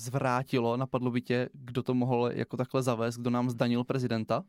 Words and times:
zvrátilo, 0.00 0.76
napadlo 0.76 1.10
by 1.10 1.20
tě, 1.20 1.48
kdo 1.52 1.82
to 1.82 1.94
mohl 1.94 2.30
jako 2.32 2.56
takhle 2.56 2.82
zavést, 2.82 3.16
kdo 3.16 3.30
nám 3.30 3.50
zdanil 3.50 3.84
prezidenta? 3.84 4.44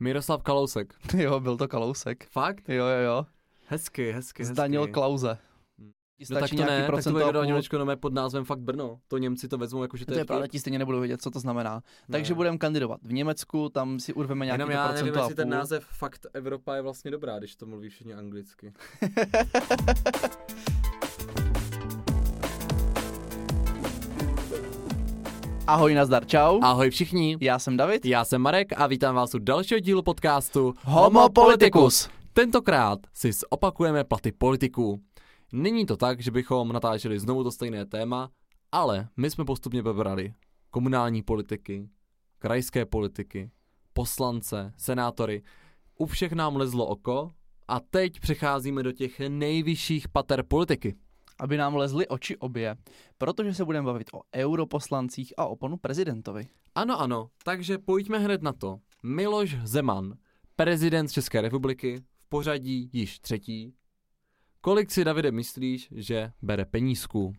Miroslav 0.00 0.42
Kalousek. 0.42 0.94
jo, 1.16 1.40
byl 1.40 1.56
to 1.56 1.68
Kalousek. 1.68 2.28
Fakt? 2.30 2.68
Jo, 2.68 2.86
jo, 2.86 3.02
jo. 3.04 3.26
Hezky, 3.66 4.12
hezky, 4.12 4.44
Zdanil 4.44 4.80
hezky. 4.80 4.92
Klauze. 4.92 5.38
No 6.30 6.40
tak 6.40 6.50
to 6.50 6.56
ne, 6.56 6.88
tak 6.94 7.04
to 7.04 7.10
bude 7.10 7.32
Daněčko 7.32 7.78
nové 7.78 7.96
pod 7.96 8.14
názvem 8.14 8.44
fakt 8.44 8.58
Brno. 8.58 9.00
To 9.08 9.18
Němci 9.18 9.48
to 9.48 9.58
vezmou 9.58 9.82
jako, 9.82 9.96
že 9.96 10.06
to, 10.06 10.12
to 10.12 10.18
je 10.18 10.20
je 10.20 10.24
pravda, 10.24 10.46
ti 10.46 10.58
stejně 10.58 10.78
nebudou 10.78 11.00
vědět, 11.00 11.22
co 11.22 11.30
to 11.30 11.40
znamená. 11.40 11.74
Ne. 11.74 12.12
Takže 12.12 12.34
budeme 12.34 12.58
kandidovat 12.58 13.00
v 13.02 13.12
Německu, 13.12 13.68
tam 13.68 14.00
si 14.00 14.12
urveme 14.12 14.44
nějaký 14.44 14.60
Jenom 14.60 14.70
já 14.70 14.92
nevím, 14.92 15.14
jestli 15.14 15.34
ten 15.34 15.48
půl. 15.48 15.58
název 15.58 15.84
Fakt 15.84 16.26
Evropa 16.32 16.76
je 16.76 16.82
vlastně 16.82 17.10
dobrá, 17.10 17.38
když 17.38 17.56
to 17.56 17.66
mluví 17.66 17.88
všichni 17.88 18.14
anglicky. 18.14 18.72
Ahoj, 25.66 25.94
nazdar, 25.94 26.26
čau. 26.26 26.60
Ahoj 26.62 26.90
všichni, 26.90 27.36
Já 27.40 27.58
jsem 27.58 27.76
David. 27.76 28.06
já 28.06 28.24
jsem 28.24 28.42
Marek 28.42 28.72
a 28.80 28.86
vítám 28.86 29.14
vás 29.14 29.34
u 29.34 29.38
dalšího 29.38 29.80
dílu 29.80 30.02
podcastu 30.02 30.74
Homo 30.84 31.28
Politicus. 31.28 32.08
Tentokrát 32.32 32.98
si 33.12 33.30
opakujeme 33.50 34.04
platy 34.04 34.32
politiků. 34.32 35.00
Není 35.52 35.86
to 35.86 35.96
tak, 35.96 36.20
že 36.20 36.30
bychom 36.30 36.72
natáčeli 36.72 37.18
znovu 37.18 37.44
to 37.44 37.52
stejné 37.52 37.86
téma, 37.86 38.30
ale 38.72 39.08
my 39.16 39.30
jsme 39.30 39.44
postupně 39.44 39.82
vybrali 39.82 40.34
komunální 40.70 41.22
politiky, 41.22 41.88
krajské 42.38 42.86
politiky, 42.86 43.50
poslance, 43.92 44.72
senátory. 44.76 45.42
U 45.98 46.06
všech 46.06 46.32
nám 46.32 46.56
lezlo 46.56 46.86
oko 46.86 47.30
a 47.68 47.80
teď 47.80 48.20
přecházíme 48.20 48.82
do 48.82 48.92
těch 48.92 49.20
nejvyšších 49.28 50.08
pater 50.08 50.42
politiky. 50.42 50.94
Aby 51.38 51.56
nám 51.56 51.76
lezly 51.76 52.08
oči 52.08 52.36
obě, 52.36 52.76
protože 53.18 53.54
se 53.54 53.64
budeme 53.64 53.86
bavit 53.86 54.10
o 54.12 54.22
europoslancích 54.34 55.32
a 55.36 55.46
o 55.46 55.56
panu 55.56 55.76
prezidentovi. 55.76 56.48
Ano, 56.74 57.00
ano, 57.00 57.30
takže 57.44 57.78
pojďme 57.78 58.18
hned 58.18 58.42
na 58.42 58.52
to. 58.52 58.78
Miloš 59.02 59.56
Zeman, 59.64 60.14
prezident 60.56 61.12
České 61.12 61.40
republiky, 61.40 62.02
v 62.16 62.28
pořadí 62.28 62.90
již 62.92 63.18
třetí. 63.18 63.74
Kolik 64.60 64.90
si, 64.90 65.04
Davide, 65.04 65.32
myslíš, 65.32 65.88
že 65.92 66.32
bere 66.42 66.64
penízků? 66.64 67.34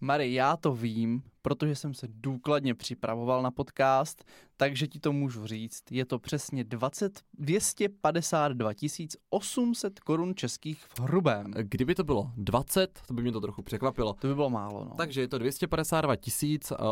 Mary, 0.00 0.32
já 0.32 0.56
to 0.56 0.72
vím, 0.72 1.22
protože 1.42 1.74
jsem 1.74 1.94
se 1.94 2.06
důkladně 2.10 2.74
připravoval 2.74 3.42
na 3.42 3.50
podcast, 3.50 4.24
takže 4.56 4.86
ti 4.86 5.00
to 5.00 5.12
můžu 5.12 5.46
říct. 5.46 5.82
Je 5.90 6.04
to 6.04 6.18
přesně 6.18 6.64
20, 6.64 7.20
252 7.38 8.70
800 9.30 10.00
korun 10.00 10.34
českých 10.34 10.84
v 10.84 11.00
hrubém. 11.00 11.46
Kdyby 11.62 11.94
to 11.94 12.04
bylo 12.04 12.30
20, 12.36 13.00
to 13.06 13.14
by 13.14 13.22
mě 13.22 13.32
to 13.32 13.40
trochu 13.40 13.62
překvapilo. 13.62 14.14
To 14.20 14.28
by 14.28 14.34
bylo 14.34 14.50
málo, 14.50 14.84
no. 14.84 14.94
Takže 14.96 15.20
je 15.20 15.28
to 15.28 15.38
252 15.38 16.14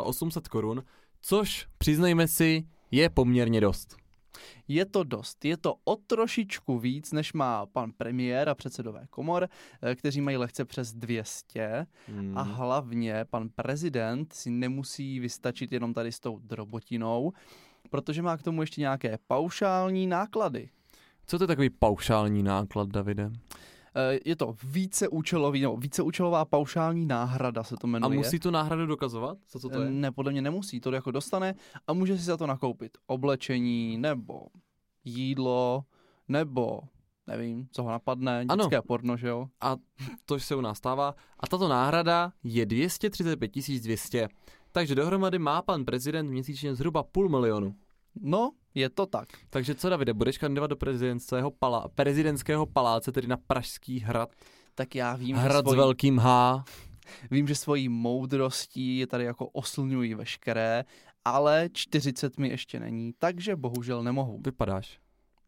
800 0.02 0.48
korun, 0.48 0.82
což, 1.20 1.66
přiznejme 1.78 2.28
si, 2.28 2.68
je 2.90 3.10
poměrně 3.10 3.60
dost. 3.60 4.03
Je 4.68 4.84
to 4.84 5.04
dost. 5.04 5.44
Je 5.44 5.56
to 5.56 5.74
o 5.84 5.96
trošičku 5.96 6.78
víc, 6.78 7.12
než 7.12 7.32
má 7.32 7.66
pan 7.66 7.92
premiér 7.92 8.48
a 8.48 8.54
předsedové 8.54 9.06
komor, 9.10 9.48
eh, 9.82 9.94
kteří 9.94 10.20
mají 10.20 10.36
lehce 10.36 10.64
přes 10.64 10.92
200. 10.92 11.86
Hmm. 12.08 12.38
A 12.38 12.42
hlavně 12.42 13.24
pan 13.30 13.48
prezident 13.48 14.32
si 14.32 14.50
nemusí 14.50 15.20
vystačit 15.20 15.72
jenom 15.72 15.94
tady 15.94 16.12
s 16.12 16.20
tou 16.20 16.38
drobotinou, 16.38 17.32
protože 17.90 18.22
má 18.22 18.36
k 18.36 18.42
tomu 18.42 18.60
ještě 18.60 18.80
nějaké 18.80 19.18
paušální 19.26 20.06
náklady. 20.06 20.68
Co 21.26 21.38
to 21.38 21.44
je 21.44 21.48
takový 21.48 21.70
paušální 21.70 22.42
náklad, 22.42 22.88
Davide? 22.88 23.30
Eh, 23.96 24.18
Je 24.24 24.36
to 24.36 24.54
víceúčelový, 24.64 25.60
nebo 25.60 25.76
víceúčelová 25.76 26.44
paušální 26.44 27.06
náhrada 27.06 27.62
se 27.64 27.76
to 27.76 27.86
A 27.86 27.90
jmenuje. 27.90 28.16
musí 28.18 28.38
tu 28.38 28.50
náhradu 28.50 28.86
dokazovat? 28.86 29.38
Co, 29.48 29.58
co 29.60 29.68
to 29.68 29.82
je? 29.82 29.90
Ne, 29.90 30.12
podle 30.12 30.32
mě 30.32 30.42
nemusí, 30.42 30.80
to 30.80 30.92
jako 30.92 31.10
dostane 31.10 31.54
a 31.86 31.92
může 31.92 32.18
si 32.18 32.24
za 32.24 32.36
to 32.36 32.46
nakoupit 32.46 32.98
oblečení, 33.06 33.98
nebo 33.98 34.40
jídlo, 35.04 35.84
nebo 36.28 36.80
nevím, 37.26 37.68
co 37.72 37.82
ho 37.82 37.90
napadne, 37.90 38.44
Ano. 38.48 38.64
dětské 38.64 38.82
porno, 38.82 39.16
že 39.16 39.28
jo? 39.28 39.46
A 39.60 39.76
to 40.26 40.38
se 40.40 40.54
u 40.56 40.60
nás 40.60 40.78
stává. 40.78 41.14
A 41.40 41.46
tato 41.46 41.68
náhrada 41.68 42.32
je 42.44 42.66
235 42.66 43.50
200. 43.80 44.28
Takže 44.72 44.94
dohromady 44.94 45.38
má 45.38 45.62
pan 45.62 45.84
prezident 45.84 46.30
měsíčně 46.30 46.74
zhruba 46.74 47.02
půl 47.02 47.28
milionu. 47.28 47.74
No, 48.20 48.50
je 48.74 48.90
to 48.90 49.06
tak. 49.06 49.28
Takže 49.50 49.74
co, 49.74 49.88
Davide, 49.88 50.14
budeš 50.14 50.38
kandidovat 50.38 50.66
do 50.66 50.76
prezidentského, 50.76 51.50
pala- 51.50 51.88
prezidentského 51.94 52.66
paláce, 52.66 53.12
tedy 53.12 53.26
na 53.26 53.36
Pražský 53.36 54.00
hrad? 54.00 54.30
Tak 54.74 54.94
já 54.94 55.16
vím, 55.16 55.36
že 55.36 55.42
Hrad 55.42 55.64
s 55.64 55.68
svojí, 55.68 55.76
velkým 55.76 56.18
H. 56.18 56.64
vím, 57.30 57.46
že 57.46 57.54
svojí 57.54 57.88
moudrostí 57.88 58.98
je 58.98 59.06
tady 59.06 59.24
jako 59.24 59.46
oslňují 59.46 60.14
veškeré, 60.14 60.84
ale 61.24 61.68
40 61.72 62.38
mi 62.38 62.48
ještě 62.48 62.80
není, 62.80 63.14
takže 63.18 63.56
bohužel 63.56 64.02
nemohu. 64.02 64.40
Vypadáš. 64.44 64.98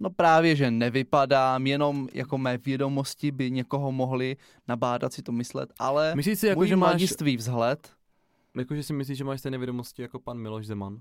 No 0.01 0.11
právě, 0.11 0.57
že 0.57 0.71
nevypadám, 0.71 1.67
jenom 1.67 2.09
jako 2.13 2.39
mé 2.39 2.59
vědomosti 2.59 3.31
by 3.31 3.51
někoho 3.51 3.93
mohli 3.93 4.37
nabádat 4.69 5.13
si 5.13 5.23
to 5.23 5.33
myslet, 5.33 5.73
ale 5.79 6.15
Myslíš 6.15 6.39
si, 6.39 6.47
jako, 6.47 6.61
můj 6.61 6.69
že 6.69 6.77
máš, 6.77 7.03
vzhled, 7.37 7.93
jako, 8.57 8.75
že 8.75 8.83
si 8.83 8.93
myslíš, 8.93 9.19
že 9.19 9.25
máš 9.25 9.41
stejné 9.41 9.59
vědomosti 9.59 10.03
jako 10.03 10.19
pan 10.19 10.39
Miloš 10.39 10.67
Zeman? 10.67 11.01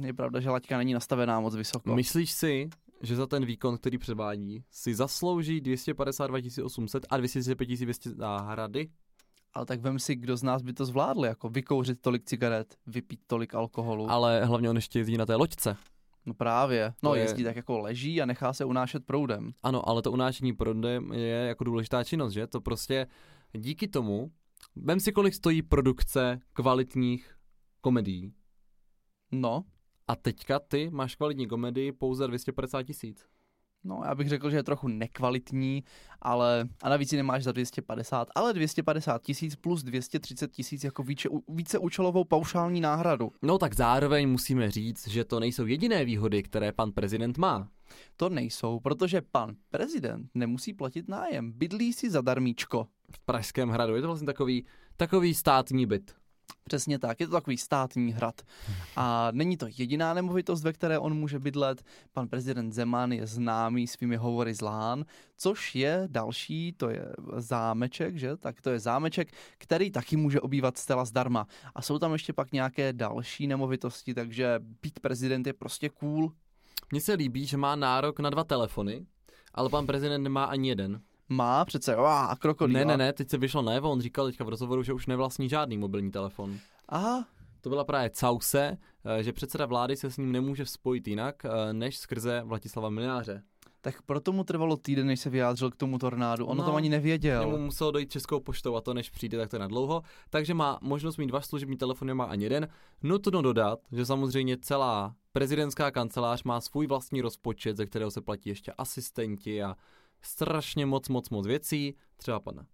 Je 0.00 0.12
pravda, 0.12 0.40
že 0.40 0.50
laťka 0.50 0.78
není 0.78 0.94
nastavená 0.94 1.40
moc 1.40 1.54
vysoko. 1.56 1.94
Myslíš 1.94 2.30
si, 2.32 2.68
že 3.02 3.16
za 3.16 3.26
ten 3.26 3.44
výkon, 3.44 3.78
který 3.78 3.98
předvádí, 3.98 4.64
si 4.70 4.94
zaslouží 4.94 5.60
252 5.60 6.38
800 6.64 7.06
a 7.10 7.16
235 7.16 7.66
200 7.84 8.10
náhrady? 8.14 8.88
Ale 9.54 9.66
tak 9.66 9.80
vem 9.80 9.98
si, 9.98 10.14
kdo 10.14 10.36
z 10.36 10.42
nás 10.42 10.62
by 10.62 10.72
to 10.72 10.86
zvládl, 10.86 11.24
jako 11.24 11.48
vykouřit 11.48 12.00
tolik 12.00 12.24
cigaret, 12.24 12.74
vypít 12.86 13.20
tolik 13.26 13.54
alkoholu. 13.54 14.10
Ale 14.10 14.44
hlavně 14.44 14.70
on 14.70 14.76
ještě 14.76 14.98
jezdí 14.98 15.16
na 15.16 15.26
té 15.26 15.34
loďce. 15.36 15.76
No 16.26 16.34
právě. 16.34 16.92
No 17.02 17.10
To 17.10 17.14
je- 17.16 17.22
jezdí 17.22 17.44
tak 17.44 17.56
jako 17.56 17.78
leží 17.78 18.22
a 18.22 18.26
nechá 18.26 18.52
se 18.52 18.64
unášet 18.64 19.04
proudem. 19.06 19.52
Ano, 19.62 19.88
ale 19.88 20.02
to 20.02 20.12
unášení 20.12 20.52
proudem 20.52 21.12
je 21.12 21.28
jako 21.28 21.64
důležitá 21.64 22.04
činnost, 22.04 22.32
že? 22.32 22.46
To 22.46 22.60
prostě 22.60 23.06
díky 23.52 23.88
tomu, 23.88 24.30
vem 24.76 25.00
si, 25.00 25.12
kolik 25.12 25.34
stojí 25.34 25.62
produkce 25.62 26.40
kvalitních 26.52 27.34
komedií. 27.80 28.32
No, 29.34 29.64
A 30.08 30.16
teďka 30.16 30.58
ty 30.58 30.90
máš 30.90 31.14
kvalitní 31.14 31.46
komedii 31.46 31.92
pouze 31.92 32.18
za 32.18 32.26
250 32.26 32.82
tisíc. 32.82 33.26
no 33.84 34.02
já 34.04 34.14
bych 34.14 34.28
řekl, 34.28 34.50
že 34.50 34.56
je 34.56 34.62
trochu 34.62 34.88
nekvalitní, 34.88 35.84
ale 36.22 36.68
a 36.82 36.88
navíc 36.88 37.12
ji 37.12 37.16
nemáš 37.16 37.44
za 37.44 37.52
250, 37.52 38.28
ale 38.34 38.52
250 38.52 39.22
tisíc 39.22 39.56
plus 39.56 39.82
230 39.82 40.50
tisíc 40.52 40.84
jako 40.84 41.02
více, 41.02 41.28
více 41.48 41.78
účelovou 41.78 42.24
paušální 42.24 42.80
náhradu. 42.80 43.32
No 43.42 43.58
tak 43.58 43.74
zároveň 43.74 44.28
musíme 44.28 44.70
říct, 44.70 45.08
že 45.08 45.24
to 45.24 45.40
nejsou 45.40 45.66
jediné 45.66 46.04
výhody, 46.04 46.42
které 46.42 46.72
pan 46.72 46.92
prezident 46.92 47.38
má. 47.38 47.68
To 48.16 48.28
nejsou, 48.28 48.80
protože 48.80 49.20
pan 49.20 49.56
prezident 49.70 50.30
nemusí 50.34 50.72
platit 50.72 51.08
nájem, 51.08 51.52
bydlí 51.52 51.92
si 51.92 52.10
zadarmíčko. 52.10 52.86
V 53.10 53.20
Pražském 53.20 53.68
hradu 53.68 53.94
je 53.94 54.00
to 54.02 54.08
vlastně 54.08 54.26
takový, 54.26 54.66
takový 54.96 55.34
státní 55.34 55.86
byt. 55.86 56.14
Přesně 56.68 56.98
tak, 56.98 57.20
je 57.20 57.26
to 57.26 57.32
takový 57.32 57.58
státní 57.58 58.12
hrad. 58.12 58.42
A 58.96 59.28
není 59.32 59.56
to 59.56 59.66
jediná 59.78 60.14
nemovitost, 60.14 60.62
ve 60.62 60.72
které 60.72 60.98
on 60.98 61.14
může 61.14 61.38
bydlet. 61.38 61.84
Pan 62.12 62.28
prezident 62.28 62.72
Zeman 62.72 63.12
je 63.12 63.26
známý 63.26 63.86
svými 63.86 64.16
hovory 64.16 64.54
z 64.54 64.60
Lán, 64.60 65.04
což 65.36 65.74
je 65.74 66.08
další, 66.10 66.72
to 66.72 66.90
je 66.90 67.06
zámeček, 67.36 68.16
že? 68.16 68.36
Tak 68.36 68.60
to 68.60 68.70
je 68.70 68.78
zámeček, 68.78 69.28
který 69.58 69.90
taky 69.90 70.16
může 70.16 70.40
obývat 70.40 70.78
zcela 70.78 71.04
zdarma. 71.04 71.46
A 71.74 71.82
jsou 71.82 71.98
tam 71.98 72.12
ještě 72.12 72.32
pak 72.32 72.52
nějaké 72.52 72.92
další 72.92 73.46
nemovitosti, 73.46 74.14
takže 74.14 74.60
být 74.82 75.00
prezident 75.00 75.46
je 75.46 75.52
prostě 75.52 75.88
cool. 75.88 76.32
Mně 76.92 77.00
se 77.00 77.14
líbí, 77.14 77.46
že 77.46 77.56
má 77.56 77.76
nárok 77.76 78.20
na 78.20 78.30
dva 78.30 78.44
telefony, 78.44 79.06
ale 79.54 79.68
pan 79.68 79.86
prezident 79.86 80.22
nemá 80.22 80.44
ani 80.44 80.68
jeden. 80.68 81.00
Má 81.28 81.64
přece, 81.64 81.94
a 81.96 82.36
krokodýla. 82.38 82.78
Ne, 82.78 82.84
ne, 82.84 82.96
ne, 82.96 83.12
teď 83.12 83.30
se 83.30 83.38
vyšlo 83.38 83.62
najevo, 83.62 83.90
on 83.90 84.00
říkal 84.00 84.26
teďka 84.26 84.44
v 84.44 84.48
rozhovoru, 84.48 84.82
že 84.82 84.92
už 84.92 85.06
nevlastní 85.06 85.48
žádný 85.48 85.78
mobilní 85.78 86.10
telefon. 86.10 86.58
Aha, 86.88 87.26
To 87.60 87.68
byla 87.68 87.84
právě 87.84 88.10
Cause, 88.10 88.78
eh, 89.04 89.22
že 89.22 89.32
předseda 89.32 89.66
vlády 89.66 89.96
se 89.96 90.10
s 90.10 90.16
ním 90.16 90.32
nemůže 90.32 90.66
spojit 90.66 91.08
jinak, 91.08 91.44
eh, 91.44 91.72
než 91.72 91.96
skrze 91.98 92.42
Vladislava 92.44 92.90
Miliáře. 92.90 93.42
tak 93.80 94.02
proto 94.02 94.32
mu 94.32 94.44
trvalo 94.44 94.76
týden, 94.76 95.06
než 95.06 95.20
se 95.20 95.30
vyjádřil 95.30 95.70
k 95.70 95.76
tomu 95.76 95.98
tornádu. 95.98 96.46
On 96.46 96.56
No, 96.56 96.64
to 96.64 96.74
ani 96.74 96.88
nevěděl. 96.88 97.40
Jemu 97.40 97.58
muselo 97.58 97.90
dojít 97.90 98.10
českou 98.10 98.40
poštou 98.40 98.76
a 98.76 98.80
to 98.80 98.94
než 98.94 99.10
přijde, 99.10 99.38
tak 99.38 99.50
to 99.50 99.56
je 99.56 99.60
na 99.60 99.66
dlouho. 99.68 100.02
Takže 100.30 100.54
má 100.54 100.78
možnost 100.82 101.16
mít 101.16 101.26
dva 101.26 101.40
služební 101.40 101.76
telefony, 101.76 102.08
nemá 102.08 102.24
ani 102.24 102.44
jeden. 102.44 102.68
Nutno 103.02 103.42
dodat, 103.42 103.78
že 103.92 104.06
samozřejmě 104.06 104.56
celá 104.56 105.14
prezidentská 105.32 105.90
kancelář 105.90 106.42
má 106.42 106.60
svůj 106.60 106.86
vlastní 106.86 107.20
rozpočet, 107.20 107.76
ze 107.76 107.86
kterého 107.86 108.10
se 108.10 108.20
platí 108.20 108.48
ještě 108.48 108.72
asistenti 108.72 109.62
a 109.62 109.76
strašně 110.24 110.86
moc, 110.86 111.08
moc, 111.08 111.30
moc 111.30 111.46
věcí. 111.46 111.94
Třeba 112.16 112.40
pan 112.40 112.66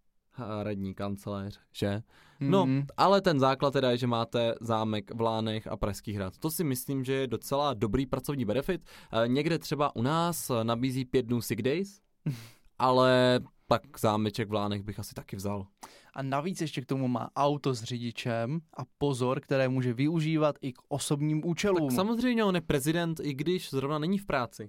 radní 0.63 0.95
kancelář, 0.95 1.61
že? 1.73 2.03
No, 2.41 2.67
Mhm. 2.67 2.87
ale 2.97 3.21
ten 3.21 3.41
základ 3.41 3.71
teda 3.71 3.91
je, 3.91 3.97
že 3.99 4.07
máte 4.07 4.55
zámek 4.61 5.15
v 5.15 5.21
Lánech 5.21 5.67
a 5.67 5.77
Pražský 5.77 6.13
hrad. 6.13 6.39
To 6.39 6.51
si 6.51 6.65
myslím, 6.65 7.05
že 7.05 7.13
je 7.13 7.27
docela 7.27 7.75
dobrý 7.75 8.07
pracovní 8.07 8.45
benefit. 8.45 8.85
Eh, 9.13 9.29
Někde 9.29 9.59
třeba 9.59 9.97
u 9.97 10.03
nás 10.03 10.51
nabízí 10.63 11.05
pět 11.05 11.23
dnů 11.27 11.41
sick 11.43 11.63
days, 11.63 12.01
ale 12.79 13.41
tak 13.69 13.83
zámeček 14.01 14.49
v 14.49 14.53
Lánech 14.53 14.83
bych 14.83 14.99
asi 14.99 15.15
taky 15.15 15.37
vzal. 15.37 15.67
A 16.15 16.23
navíc 16.23 16.61
ještě 16.61 16.81
k 16.81 16.87
tomu 16.87 17.09
má 17.09 17.31
auto 17.37 17.75
s 17.75 17.83
řidičem 17.83 18.61
a 18.77 18.83
pozor, 18.99 19.41
které 19.41 19.69
může 19.69 19.93
využívat 19.95 20.57
i 20.61 20.73
k 20.73 20.77
osobním 20.89 21.43
účelům. 21.47 21.89
Tak 21.89 21.97
samozřejmě 21.97 22.45
on 22.45 22.55
je 22.55 22.61
prezident, 22.61 23.21
i 23.23 23.35
když 23.35 23.71
zrovna 23.71 23.99
není 23.99 24.19
v 24.19 24.27
práci. 24.27 24.69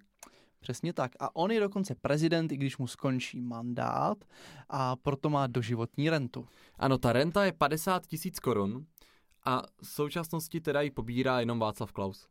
Přesně 0.61 0.93
tak. 0.93 1.11
A 1.19 1.35
on 1.35 1.51
je 1.51 1.59
dokonce 1.59 1.95
prezident, 1.95 2.51
i 2.51 2.57
když 2.57 2.77
mu 2.77 2.87
skončí 2.87 3.41
mandát 3.41 4.17
a 4.69 4.95
proto 4.95 5.29
má 5.29 5.47
doživotní 5.47 6.09
rentu. 6.09 6.47
Ano, 6.79 6.97
ta 6.97 7.13
renta 7.13 7.45
je 7.45 7.51
50 7.51 8.07
tisíc 8.07 8.39
korun 8.39 8.85
a 9.45 9.61
v 9.83 9.87
současnosti 9.87 10.61
teda 10.61 10.81
ji 10.81 10.91
pobírá 10.91 11.39
jenom 11.39 11.59
Václav 11.59 11.91
Klaus. 11.91 12.27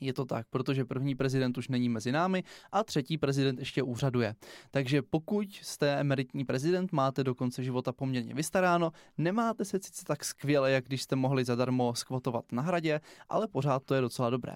Je 0.00 0.12
to 0.12 0.24
tak, 0.24 0.46
protože 0.50 0.84
první 0.84 1.14
prezident 1.14 1.58
už 1.58 1.68
není 1.68 1.88
mezi 1.88 2.12
námi 2.12 2.44
a 2.72 2.84
třetí 2.84 3.18
prezident 3.18 3.58
ještě 3.58 3.82
úřaduje. 3.82 4.34
Takže 4.70 5.02
pokud 5.02 5.48
jste 5.62 6.00
emeritní 6.00 6.44
prezident, 6.44 6.92
máte 6.92 7.24
do 7.24 7.34
konce 7.34 7.64
života 7.64 7.92
poměrně 7.92 8.34
vystaráno, 8.34 8.92
nemáte 9.18 9.64
se 9.64 9.78
sice 9.82 10.04
tak 10.04 10.24
skvěle, 10.24 10.70
jak 10.70 10.84
když 10.84 11.02
jste 11.02 11.16
mohli 11.16 11.44
zadarmo 11.44 11.94
skvotovat 11.94 12.52
na 12.52 12.62
hradě, 12.62 13.00
ale 13.28 13.48
pořád 13.48 13.82
to 13.84 13.94
je 13.94 14.00
docela 14.00 14.30
dobré. 14.30 14.54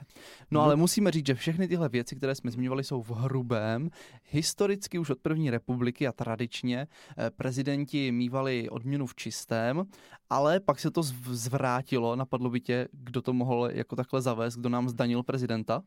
No 0.50 0.62
ale 0.62 0.76
musíme 0.76 1.10
říct, 1.10 1.26
že 1.26 1.34
všechny 1.34 1.68
tyhle 1.68 1.88
věci, 1.88 2.16
které 2.16 2.34
jsme 2.34 2.50
zmiňovali, 2.50 2.84
jsou 2.84 3.02
v 3.02 3.10
hrubém. 3.10 3.90
Historicky 4.30 4.98
už 4.98 5.10
od 5.10 5.18
první 5.18 5.50
republiky 5.50 6.06
a 6.06 6.12
tradičně 6.12 6.86
eh, 7.18 7.30
prezidenti 7.30 8.12
mývali 8.12 8.68
odměnu 8.70 9.06
v 9.06 9.14
čistém, 9.14 9.84
ale 10.30 10.60
pak 10.60 10.80
se 10.80 10.90
to 10.90 11.00
zv- 11.00 11.32
zvrátilo. 11.32 12.16
Napadlo 12.16 12.50
by 12.50 12.60
tě, 12.60 12.88
kdo 12.92 13.22
to 13.22 13.32
mohl 13.32 13.68
jako 13.72 13.96
takhle 13.96 14.22
zavést, 14.22 14.56
kdo 14.56 14.68
nám 14.68 14.88
zdanil 14.88 15.15
prezidenta? 15.22 15.82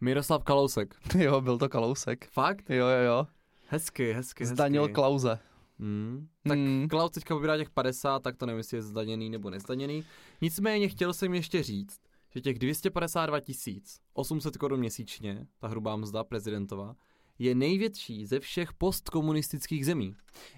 Miroslav 0.00 0.44
Kalousek. 0.44 0.94
jo, 1.18 1.40
byl 1.40 1.58
to 1.58 1.68
Kalousek. 1.68 2.28
Fakt? 2.30 2.70
Jo, 2.70 2.86
jo, 2.86 3.04
jo. 3.04 3.26
Hezky, 3.68 4.12
hezky, 4.12 4.46
Zdanil 4.46 4.82
hezky. 4.82 4.94
Klauze. 4.94 5.38
Hmm. 5.78 6.28
Tak 6.48 6.58
Hmm. 6.58 6.88
Klaus 6.88 7.10
teďka 7.10 7.34
pobírá 7.34 7.56
těch 7.56 7.70
50, 7.70 8.22
tak 8.22 8.36
to 8.36 8.46
nevím, 8.46 8.58
jestli 8.58 8.76
je 8.76 8.82
zdaněný 8.82 9.30
nebo 9.30 9.50
nezdaněný. 9.50 10.04
Nicméně 10.40 10.88
chtěl 10.88 11.12
jsem 11.12 11.34
ještě 11.34 11.62
říct, 11.62 12.00
že 12.34 12.40
těch 12.40 12.58
252 12.58 13.40
800 14.12 14.56
korun 14.56 14.80
měsíčně, 14.80 15.46
ta 15.58 15.68
hrubá 15.68 15.96
mzda 15.96 16.24
prezidentová, 16.24 16.96
je 17.38 17.54
největší 17.54 18.26
ze 18.26 18.40
všech 18.40 18.72
postkomunistických 18.72 19.86
zemí. 19.86 20.14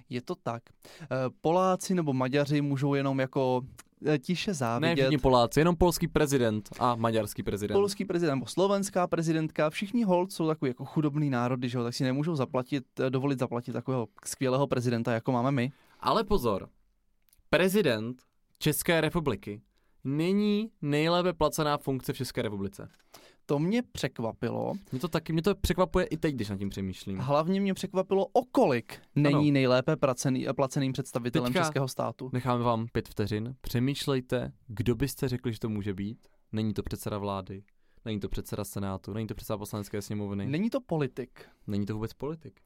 Je 0.09 0.23
to 0.23 0.35
tak. 0.35 0.63
Eh, 1.03 1.07
Poláci 1.41 1.95
nebo 1.95 2.13
Maďaři 2.13 2.61
můžou 2.61 2.95
jenom 2.95 3.21
jako 3.21 3.63
eh, 4.07 4.19
tiše 4.19 4.51
Ne 4.51 4.55
závidět. 4.55 4.97
všichni 4.99 5.19
Poláci, 5.19 5.61
jenom 5.61 5.77
polský 5.77 6.09
prezident 6.09 6.69
a 6.79 6.95
maďarský 6.95 7.43
prezident. 7.43 7.75
Polský 7.77 8.05
prezident 8.05 8.35
nebo 8.35 8.47
slovenská 8.47 9.07
prezidentka, 9.07 9.71
všichni 9.71 10.05
hold 10.05 10.33
jsou 10.33 10.47
takový 10.47 10.69
jako 10.69 10.85
chudobný 10.85 11.31
národy, 11.31 11.69
že 11.69 11.79
jo, 11.79 11.85
tak 11.85 11.95
si 11.95 12.05
nemůžou 12.05 12.37
zaplatit, 12.37 12.85
eh, 13.01 13.11
dovolit 13.11 13.39
zaplatit 13.39 13.73
takového 13.73 14.09
skvělého 14.25 14.67
prezidenta, 14.67 15.13
jako 15.13 15.33
máme 15.33 15.51
my. 15.51 15.73
Ale 16.01 16.25
pozor, 16.25 16.69
prezident 17.51 18.23
České 18.59 19.01
republiky 19.01 19.61
není 20.05 20.71
nejlépe 20.83 21.33
placená 21.33 21.79
funkce 21.79 22.13
v 22.13 22.17
České 22.17 22.43
republice. 22.43 22.89
To 23.47 23.59
mě 23.59 23.83
překvapilo. 23.83 24.73
Mě 24.93 25.01
to 25.01 25.09
taky, 25.09 25.33
mě 25.33 25.43
to 25.43 25.55
překvapuje 25.55 26.05
i 26.07 26.17
teď, 26.17 26.35
když 26.35 26.49
nad 26.49 26.59
tím 26.59 26.69
přemýšlím. 26.69 27.19
Hlavně 27.19 27.61
mě 27.61 27.75
překvapilo, 27.75 28.27
o 28.27 28.45
kolik 28.45 28.99
není 29.15 29.35
Ano. 29.35 29.53
nejlépe 29.53 29.97
placený, 29.97 30.47
placeným 30.57 30.93
představitelem 30.93 31.53
Teďka- 31.53 31.65
českého 31.65 31.89
státu. 31.89 32.31
Necháme 32.33 32.65
vám 32.65 32.87
pět 32.93 33.09
vteřin. 33.09 33.55
Přemýšlejte, 33.61 34.53
kdo 34.67 34.95
byste 34.95 35.29
řekli, 35.29 35.53
že 35.53 35.59
to 35.59 35.69
může 35.69 35.95
být. 35.95 36.19
Není 36.53 36.75
to 36.75 36.83
předseda 36.83 37.19
vlády, 37.19 37.63
není 38.07 38.21
to 38.21 38.29
předseda 38.29 38.65
senátu, 38.65 39.13
není 39.13 39.27
to 39.27 39.35
předseda 39.35 39.59
poslanecké 39.59 40.03
sněmovny, 40.03 40.47
Není 40.47 40.71
to 40.71 40.81
politik. 40.81 41.45
není 41.67 41.87
to 41.87 41.95
vůbec 41.95 42.13
politik. 42.13 42.61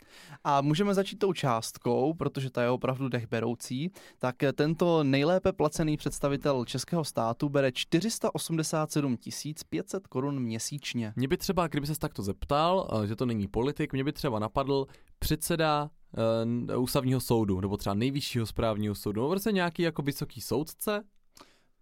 A 0.45 0.61
můžeme 0.61 0.95
začít 0.95 1.17
tou 1.19 1.33
částkou, 1.33 2.15
protože 2.15 2.51
ta 2.51 2.63
je 2.63 2.71
opravdu 2.71 3.09
dechberoucí. 3.09 3.91
Tak 4.19 4.43
eh, 4.43 4.53
tento 4.53 5.05
nejlépe 5.05 5.53
placený 5.53 5.97
představitel 5.97 6.65
českého 6.65 7.05
státu 7.05 7.49
bere 7.49 7.73
487 7.73 9.17
500 9.69 10.07
korun 10.07 10.41
měsíčně. 10.41 11.13
Mě 11.17 11.29
by 11.29 11.37
třeba, 11.37 11.67
kdyby 11.67 11.87
se 11.87 11.99
takto 11.99 12.23
zeptal, 12.23 13.01
eh, 13.03 13.07
že 13.07 13.17
to 13.17 13.27
není 13.27 13.49
politik, 13.49 13.93
mě 13.93 14.05
by 14.05 14.13
třeba 14.13 14.39
napadl 14.39 14.87
předseda 15.19 15.91
uh, 16.73 16.83
ústavního 16.83 17.21
soudu, 17.21 17.61
nebo 17.61 17.77
třeba 17.77 17.95
nejvyššího 17.95 18.47
správního 18.47 18.95
soudu, 18.95 19.21
nebo 19.21 19.31
prostě 19.31 19.53
nějaký 19.53 19.83
jako 19.83 20.03
vysoký 20.03 20.41
soudce, 20.41 21.03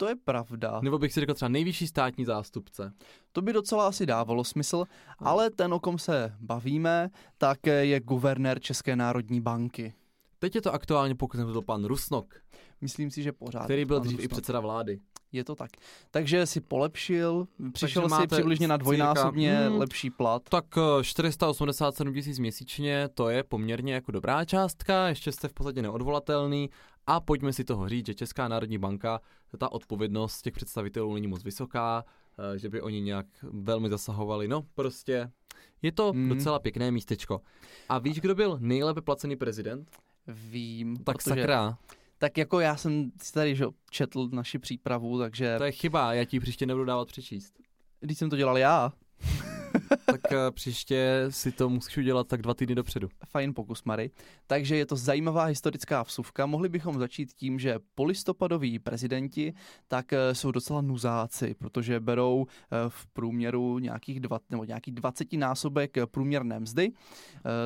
To 0.01 0.09
je 0.09 0.17
pravda. 0.17 0.81
nebo 0.83 0.99
bych 0.99 1.13
si 1.13 1.21
řekl 1.21 1.35
třeba 1.35 1.49
nejvyšší 1.49 1.87
státní 1.87 2.25
zástupce. 2.25 2.93
To 3.33 3.43
by 3.43 3.53
docela 3.53 3.89
asi 3.89 4.07
dávalo 4.07 4.45
smysl, 4.45 4.85
ale 5.19 5.51
ten, 5.51 5.75
o 5.75 5.81
kom 5.81 5.99
se 5.99 6.37
bavíme, 6.41 7.11
tak 7.39 7.67
je 7.67 8.01
guvernér 8.01 8.61
České 8.61 8.97
národní 8.97 9.41
banky. 9.41 9.95
Teď 10.39 10.55
je 10.55 10.63
to 10.63 10.73
aktuálně, 10.73 11.15
pokud 11.15 11.37
to 11.53 11.63
pan 11.63 11.85
Rusnok, 11.85 12.35
Myslím 12.81 13.11
si, 13.11 13.23
že 13.23 13.33
pořád. 13.33 13.65
který 13.65 13.85
byl 13.85 14.01
dřív 14.01 14.13
i 14.13 14.23
Rusnok. 14.23 14.33
předseda 14.33 14.61
vlády. 14.61 15.01
Je 15.33 15.45
to 15.45 15.55
tak. 15.55 15.71
Takže 16.11 16.47
si 16.47 16.61
polepšil, 16.61 17.47
přišel 17.73 18.03
si 18.03 18.09
máte 18.09 18.27
přibližně 18.27 18.69
na 18.69 18.77
dvojnásobně 18.77 19.55
hmm, 19.57 19.79
lepší 19.79 20.11
plat. 20.11 20.43
Tak 20.49 20.65
eh, 21.01 21.05
487 21.05 22.15
tisíc 22.15 22.39
měsíčně, 22.39 23.09
to 23.15 23.29
je 23.29 23.43
poměrně 23.43 23.95
jako 23.95 24.13
dobrá 24.13 24.45
částka, 24.45 25.09
ještě 25.09 25.33
jste 25.33 25.49
v 25.49 25.53
podstatě 25.53 25.83
neodvolatelný 25.83 26.71
a 27.07 27.21
pojďme 27.21 27.53
si 27.53 27.65
toho 27.65 27.89
říct, 27.89 28.07
že 28.07 28.15
Česká 28.15 28.49
národní 28.49 28.79
banka, 28.79 29.21
ta 29.59 29.73
odpovědnost 29.73 30.43
těch 30.43 30.55
představitelů 30.55 31.15
není 31.15 31.27
moc 31.27 31.45
vysoká, 31.45 32.05
eh, 32.55 32.59
že 32.59 32.69
by 32.69 32.81
oni 32.81 33.01
nějak 33.01 33.27
velmi 33.43 33.89
zasahovali, 33.89 34.49
no 34.49 34.63
prostě 34.75 35.31
je 35.83 35.93
to 35.93 36.13
Hmm. 36.13 36.29
docela 36.29 36.59
pěkné 36.59 36.91
místečko. 36.91 37.41
A 37.89 37.99
víš, 37.99 38.21
kdo 38.21 38.35
byl 38.35 38.59
nejlépe 38.61 39.01
placený 39.01 39.37
prezident? 39.37 39.91
Vím, 40.27 40.97
Tak 40.97 41.17
protože, 41.17 41.41
sakra, 41.41 41.79
tak 42.19 42.39
jako 42.39 42.61
já 42.61 42.77
jsem 42.77 43.11
si 43.23 43.33
tady 43.33 43.57
že, 43.57 43.65
četl 43.91 44.29
naši 44.33 44.59
přípravu, 44.59 45.19
takže 45.19 45.59
to 45.59 45.65
je 45.65 45.73
chyba, 45.73 46.15
já 46.15 46.25
ti 46.25 46.41
příště 46.41 46.67
nebudu 46.67 46.85
dávat 46.85 47.09
přečíst. 47.09 47.55
když 48.01 48.19
jsem 48.19 48.31
to 48.31 48.37
dělal 48.37 48.59
já, 48.59 48.93
Tak 50.07 50.33
eh, 50.33 50.37
příště 50.51 51.27
si 51.29 51.53
to 51.53 51.69
musíš 51.69 51.97
udělat 51.97 52.29
tak 52.29 52.43
dva 52.43 52.55
týdny 52.55 52.75
dopředu. 52.75 53.09
fajn 53.29 53.55
pokus, 53.55 53.85
Mary. 53.85 54.11
Takže 54.47 54.77
je 54.77 54.87
to 54.87 54.97
zajímavá 54.97 55.45
historická 55.45 56.03
vsuvka. 56.03 56.47
Mohli 56.47 56.69
bychom 56.69 56.99
začít 56.99 57.33
tím, 57.33 57.59
že 57.59 57.79
polistopadoví 57.95 58.79
prezidenti 58.79 59.55
tak 59.89 60.13
eh, 60.13 60.35
jsou 60.35 60.51
docela 60.51 60.81
nuzáci, 60.81 61.55
protože 61.55 62.01
berou 62.01 62.47
eh, 62.49 62.77
v 62.89 63.07
průměru 63.07 63.79
nějakých 63.79 64.21
dva, 64.21 64.39
nebo 64.51 64.65
nějaký 64.65 64.93
20 64.93 65.33
násobek 65.33 65.97
průměrné 66.11 66.61
mzdy. 66.61 66.93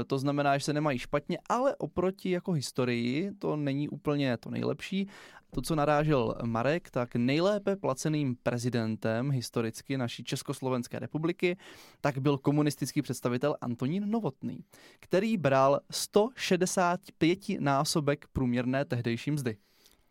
To 0.07 0.19
znamená, 0.19 0.59
že 0.59 0.65
se 0.65 0.73
nemají 0.73 0.99
špatně, 0.99 1.39
ale 1.49 1.77
oproti 1.77 2.31
jako 2.31 2.53
historii 2.53 3.33
to 3.39 3.57
není 3.57 3.89
úplně 3.89 4.37
to 4.37 4.51
nejlepší. 4.51 5.09
To, 5.55 5.63
co 5.63 5.75
narážel 5.75 6.35
Marek, 6.45 6.91
tak 6.91 7.17
nejlépe 7.17 7.77
placeným 7.77 8.37
prezidentem 8.43 9.31
historicky 9.31 9.99
naší 9.99 10.25
Československé 10.25 10.99
republiky, 10.99 11.57
tak 12.01 12.12
byl 12.19 12.39
komunistický 12.39 13.03
představitel 13.03 13.57
Antonín 13.61 14.11
Novotný, 14.11 14.65
který 15.01 15.37
bral 15.37 15.81
165 15.91 17.39
násobek 17.61 18.27
průměrné 18.33 18.85
tehdejší 18.85 19.31
mzdy. 19.31 19.57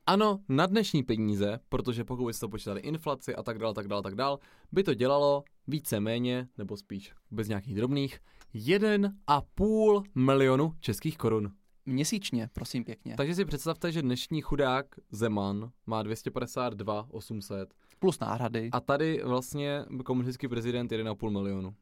Ano, 0.05 0.39
na 0.49 0.65
dnešní 0.65 1.03
peníze, 1.03 1.59
protože 1.69 2.03
pokud 2.03 2.25
byste 2.25 2.39
to 2.39 2.49
počítali 2.49 2.81
inflaci 2.81 3.35
a 3.35 3.43
tak 3.43 3.57
dále, 3.59 3.73
tak 3.73 3.87
dále, 3.87 4.03
tak 4.03 4.15
dále, 4.15 4.37
by 4.71 4.83
to 4.83 4.93
dělalo 4.93 5.43
více 5.67 5.99
méně, 5.99 6.47
nebo 6.57 6.77
spíš 6.77 7.13
bez 7.31 7.47
nějakých 7.47 7.75
drobných, 7.75 8.19
1,5 8.55 10.03
milionu 10.15 10.73
českých 10.79 11.17
korun. 11.17 11.51
Měsíčně, 11.85 12.49
prosím 12.53 12.83
pěkně. 12.83 13.15
Takže 13.17 13.35
si 13.35 13.45
představte, 13.45 13.91
že 13.91 14.01
dnešní 14.01 14.41
chudák 14.41 14.85
Zeman 15.11 15.71
má 15.85 16.03
252 16.03 17.07
800 17.11 17.73
Plus 17.99 18.19
náhrady, 18.19 18.69
a 18.71 18.79
tady 18.79 19.21
vlastně 19.23 19.85
komunistický 20.05 20.47
prezident 20.47 20.91
1,5 20.91 21.29
milionu. 21.29 21.75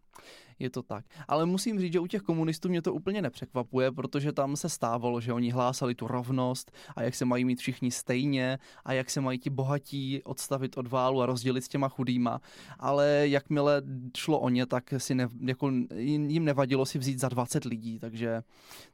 Je 0.59 0.69
to 0.69 0.83
tak. 0.83 1.05
Ale 1.27 1.45
musím 1.45 1.79
říct, 1.79 1.93
že 1.93 1.99
u 1.99 2.07
těch 2.07 2.21
komunistů 2.21 2.69
mě 2.69 2.81
to 2.81 2.93
úplně 2.93 3.21
nepřekvapuje, 3.21 3.91
protože 3.91 4.31
tam 4.31 4.55
se 4.55 4.69
stávalo, 4.69 5.21
že 5.21 5.33
oni 5.33 5.51
hlásali 5.51 5.95
tu 5.95 6.07
rovnost 6.07 6.71
a 6.95 7.03
jak 7.03 7.15
se 7.15 7.25
mají 7.25 7.45
mít 7.45 7.59
všichni 7.59 7.91
stejně 7.91 8.59
a 8.85 8.93
jak 8.93 9.09
se 9.09 9.21
mají 9.21 9.39
ti 9.39 9.49
bohatí 9.49 10.21
odstavit 10.23 10.77
od 10.77 10.87
válu 10.87 11.21
a 11.21 11.25
rozdělit 11.25 11.61
s 11.61 11.67
těma 11.67 11.89
chudýma. 11.89 12.41
Ale 12.79 13.21
jakmile 13.23 13.81
šlo 14.17 14.39
o 14.39 14.49
ně, 14.49 14.65
tak 14.65 14.93
si 14.97 15.15
ne, 15.15 15.27
jako 15.41 15.71
jim 15.95 16.45
nevadilo 16.45 16.85
si 16.85 16.99
vzít 16.99 17.19
za 17.19 17.29
20 17.29 17.65
lidí. 17.65 17.99
Takže 17.99 18.41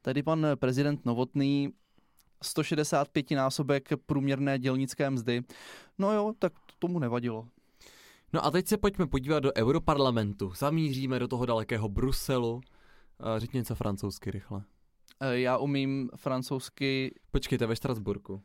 tady 0.02 0.24
pan 0.24 0.48
prezident 0.56 1.06
Novotný 1.06 1.74
165 2.42 3.32
násobek 3.32 3.90
průměrné 4.06 4.60
dělnické 4.60 5.10
mzdy. 5.10 5.44
No 5.98 6.14
jo, 6.14 6.34
tak 6.40 6.54
tomu 6.80 7.00
nevadilo. 7.00 7.48
No 8.36 8.46
a 8.46 8.52
teď 8.52 8.68
se 8.68 8.78
pojďme 8.78 9.08
podívat 9.08 9.40
do 9.40 9.52
Europarlamentu. 9.58 10.54
Zamíříme 10.58 11.20
do 11.20 11.28
toho 11.28 11.46
dalekého 11.46 11.90
Bruselu. 11.90 12.62
Řekni 13.38 13.58
něco 13.58 13.76
francouzsky 13.76 14.32
rychle. 14.32 14.64
Eh, 15.20 15.40
Já 15.40 15.58
umím 15.58 16.10
francouzsky, 16.16 17.16
Počkejte, 17.32 17.66
ve 17.68 17.76
Štrasburku. 17.76 18.42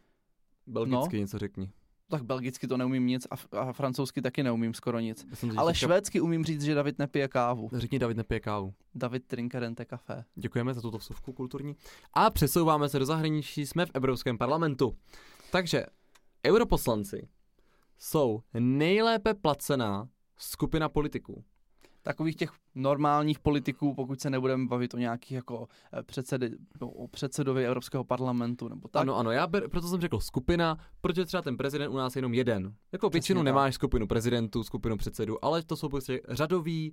Belgicky 0.66 1.16
No. 1.16 1.20
něco 1.20 1.38
řekni. 1.38 1.70
Tak 2.08 2.22
belgicky 2.22 2.66
to 2.66 2.76
neumím 2.76 3.06
nic 3.06 3.26
a, 3.30 3.58
a 3.58 3.72
francouzsky 3.72 4.22
taky 4.22 4.42
neumím 4.42 4.74
skoro 4.74 5.00
nic. 5.00 5.26
Si 5.34 5.46
Ale 5.56 5.72
teďka- 5.72 5.86
švédsky 5.86 6.20
umím 6.20 6.44
říct, 6.44 6.62
že 6.62 6.74
David 6.74 6.98
nepije 6.98 7.28
kávu. 7.28 7.70
Řekni, 7.72 7.98
David 7.98 8.16
nepije 8.16 8.40
kávu. 8.40 8.74
David 8.94 9.26
trinkerente 9.26 9.84
kafe. 9.84 10.24
Děkujeme 10.34 10.74
za 10.74 10.80
tuto 10.80 10.98
vsuvku 10.98 11.32
kulturní. 11.32 11.76
A 12.14 12.30
přesouváme 12.30 12.88
se 12.88 12.98
do 12.98 13.06
zahraničí, 13.06 13.66
jsme 13.66 13.86
v 13.86 13.90
Evropském 13.94 14.38
parlamentu. 14.38 14.96
Takže 15.52 15.86
europoslanci 16.46 17.28
jsou 18.00 18.42
nejlépe 18.54 19.34
placená 19.34 20.08
skupina 20.36 20.88
politiků. 20.88 21.44
Takových 22.02 22.36
těch 22.36 22.50
normálních 22.74 23.38
politiků, 23.38 23.94
pokud 23.94 24.20
se 24.20 24.30
nebudeme 24.30 24.66
bavit 24.66 24.94
o 24.94 24.98
nějakých 24.98 25.32
jako 25.32 25.68
eh, 25.92 26.02
předsedy, 26.02 26.50
no, 26.80 26.88
o 26.88 27.08
předsedovi 27.08 27.66
Evropského 27.66 28.04
parlamentu 28.04 28.68
nebo 28.68 28.88
tak. 28.88 29.02
Ano, 29.02 29.16
ano, 29.16 29.30
já 29.30 29.46
ber, 29.46 29.68
proto 29.68 29.88
jsem 29.88 30.00
řekl 30.00 30.20
skupina, 30.20 30.78
protože 31.00 31.24
třeba 31.24 31.42
ten 31.42 31.56
prezident 31.56 31.90
u 31.90 31.96
nás 31.96 32.16
je 32.16 32.18
jenom 32.18 32.34
jeden. 32.34 32.74
Jako 32.92 33.10
většinou 33.10 33.40
tak. 33.40 33.44
nemáš 33.44 33.74
skupinu 33.74 34.06
prezidentů, 34.06 34.64
skupinu 34.64 34.96
předsedů, 34.96 35.44
ale 35.44 35.62
to 35.62 35.76
jsou 35.76 35.88
prostě 35.88 36.20
řadoví 36.28 36.92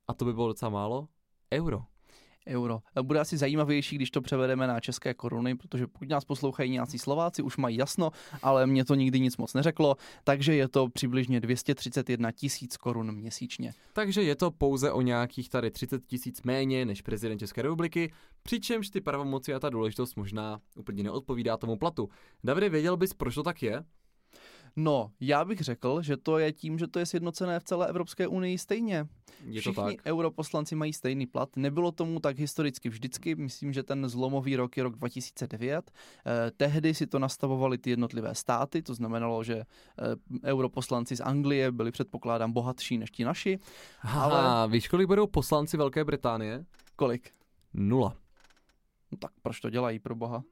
a 0.07 0.13
to 0.13 0.25
by 0.25 0.33
bylo 0.33 0.47
docela 0.47 0.69
málo 0.69 1.07
euro. 1.53 1.81
euro. 2.47 2.79
Bude 3.01 3.19
asi 3.19 3.37
zajímavější, 3.37 3.95
když 3.95 4.11
to 4.11 4.21
převedeme 4.21 4.67
na 4.67 4.79
české 4.79 5.13
koruny, 5.13 5.55
protože 5.55 5.87
pokud 5.87 6.09
nás 6.09 6.25
poslouchají 6.25 6.71
nějací 6.71 6.99
Slováci, 6.99 7.41
už 7.41 7.57
mají 7.57 7.77
jasno, 7.77 8.11
ale 8.43 8.67
mě 8.67 8.85
to 8.85 8.95
nikdy 8.95 9.19
nic 9.19 9.37
moc 9.37 9.53
neřeklo, 9.53 9.95
takže 10.23 10.55
je 10.55 10.67
to 10.67 10.89
přibližně 10.89 11.39
231 11.39 12.31
tisíc 12.31 12.77
korun 12.77 13.11
měsíčně. 13.11 13.73
Takže 13.93 14.23
je 14.23 14.35
to 14.35 14.51
pouze 14.51 14.91
o 14.91 15.01
nějakých 15.01 15.49
tady 15.49 15.71
30 15.71 16.05
tisíc 16.05 16.41
méně 16.41 16.85
než 16.85 17.01
prezident 17.01 17.39
České 17.39 17.61
republiky, 17.61 18.13
přičemž 18.43 18.89
ty 18.89 19.01
pravomoci 19.01 19.53
a 19.53 19.59
ta 19.59 19.69
důležitost 19.69 20.15
možná 20.15 20.59
úplně 20.75 21.03
neodpovídá 21.03 21.57
tomu 21.57 21.77
platu. 21.77 22.09
Davide, 22.43 22.69
věděl 22.69 22.97
bys, 22.97 23.13
proč 23.13 23.35
to 23.35 23.43
tak 23.43 23.63
je? 23.63 23.83
No, 24.75 25.11
já 25.19 25.45
bych 25.45 25.59
řekl, 25.59 26.01
že 26.01 26.17
to 26.17 26.37
je 26.37 26.51
tím, 26.53 26.79
že 26.79 26.87
to 26.87 26.99
je 26.99 27.05
sjednocené 27.05 27.59
v 27.59 27.63
celé 27.63 27.87
Evropské 27.87 28.27
unii 28.27 28.57
stejně. 28.57 29.07
Je 29.45 29.61
Všichni 29.61 29.75
to 29.75 29.81
tak? 29.81 29.95
europoslanci 30.05 30.75
mají 30.75 30.93
stejný 30.93 31.27
plat. 31.27 31.49
Nebylo 31.55 31.91
tomu 31.91 32.19
tak 32.19 32.37
historicky 32.39 32.89
vždycky. 32.89 33.35
Myslím, 33.35 33.73
že 33.73 33.83
ten 33.83 34.09
zlomový 34.09 34.55
rok 34.55 34.77
je 34.77 34.83
rok 34.83 34.95
2009. 34.95 35.91
Eh, 36.25 36.51
tehdy 36.57 36.93
si 36.93 37.07
to 37.07 37.19
nastavovali 37.19 37.77
ty 37.77 37.89
jednotlivé 37.89 38.35
státy, 38.35 38.81
to 38.81 38.93
znamenalo, 38.93 39.43
že 39.43 39.55
eh, 39.55 39.65
europoslanci 40.43 41.15
z 41.15 41.21
Anglie 41.21 41.71
byli 41.71 41.91
předpokládám 41.91 42.51
bohatší 42.51 42.97
než 42.97 43.11
ti 43.11 43.23
naši. 43.23 43.59
Ale 44.01 44.39
Ale- 44.39 44.71
víš, 44.71 44.87
kolik 44.87 45.07
budou 45.07 45.27
poslanci 45.27 45.77
Velké 45.77 46.03
Británie? 46.03 46.65
Kolik? 46.95 47.31
Nula. 47.73 48.15
No 49.11 49.17
tak 49.17 49.31
proč 49.41 49.59
to 49.59 49.69
dělají 49.69 49.99
pro 49.99 50.15
boha? 50.15 50.43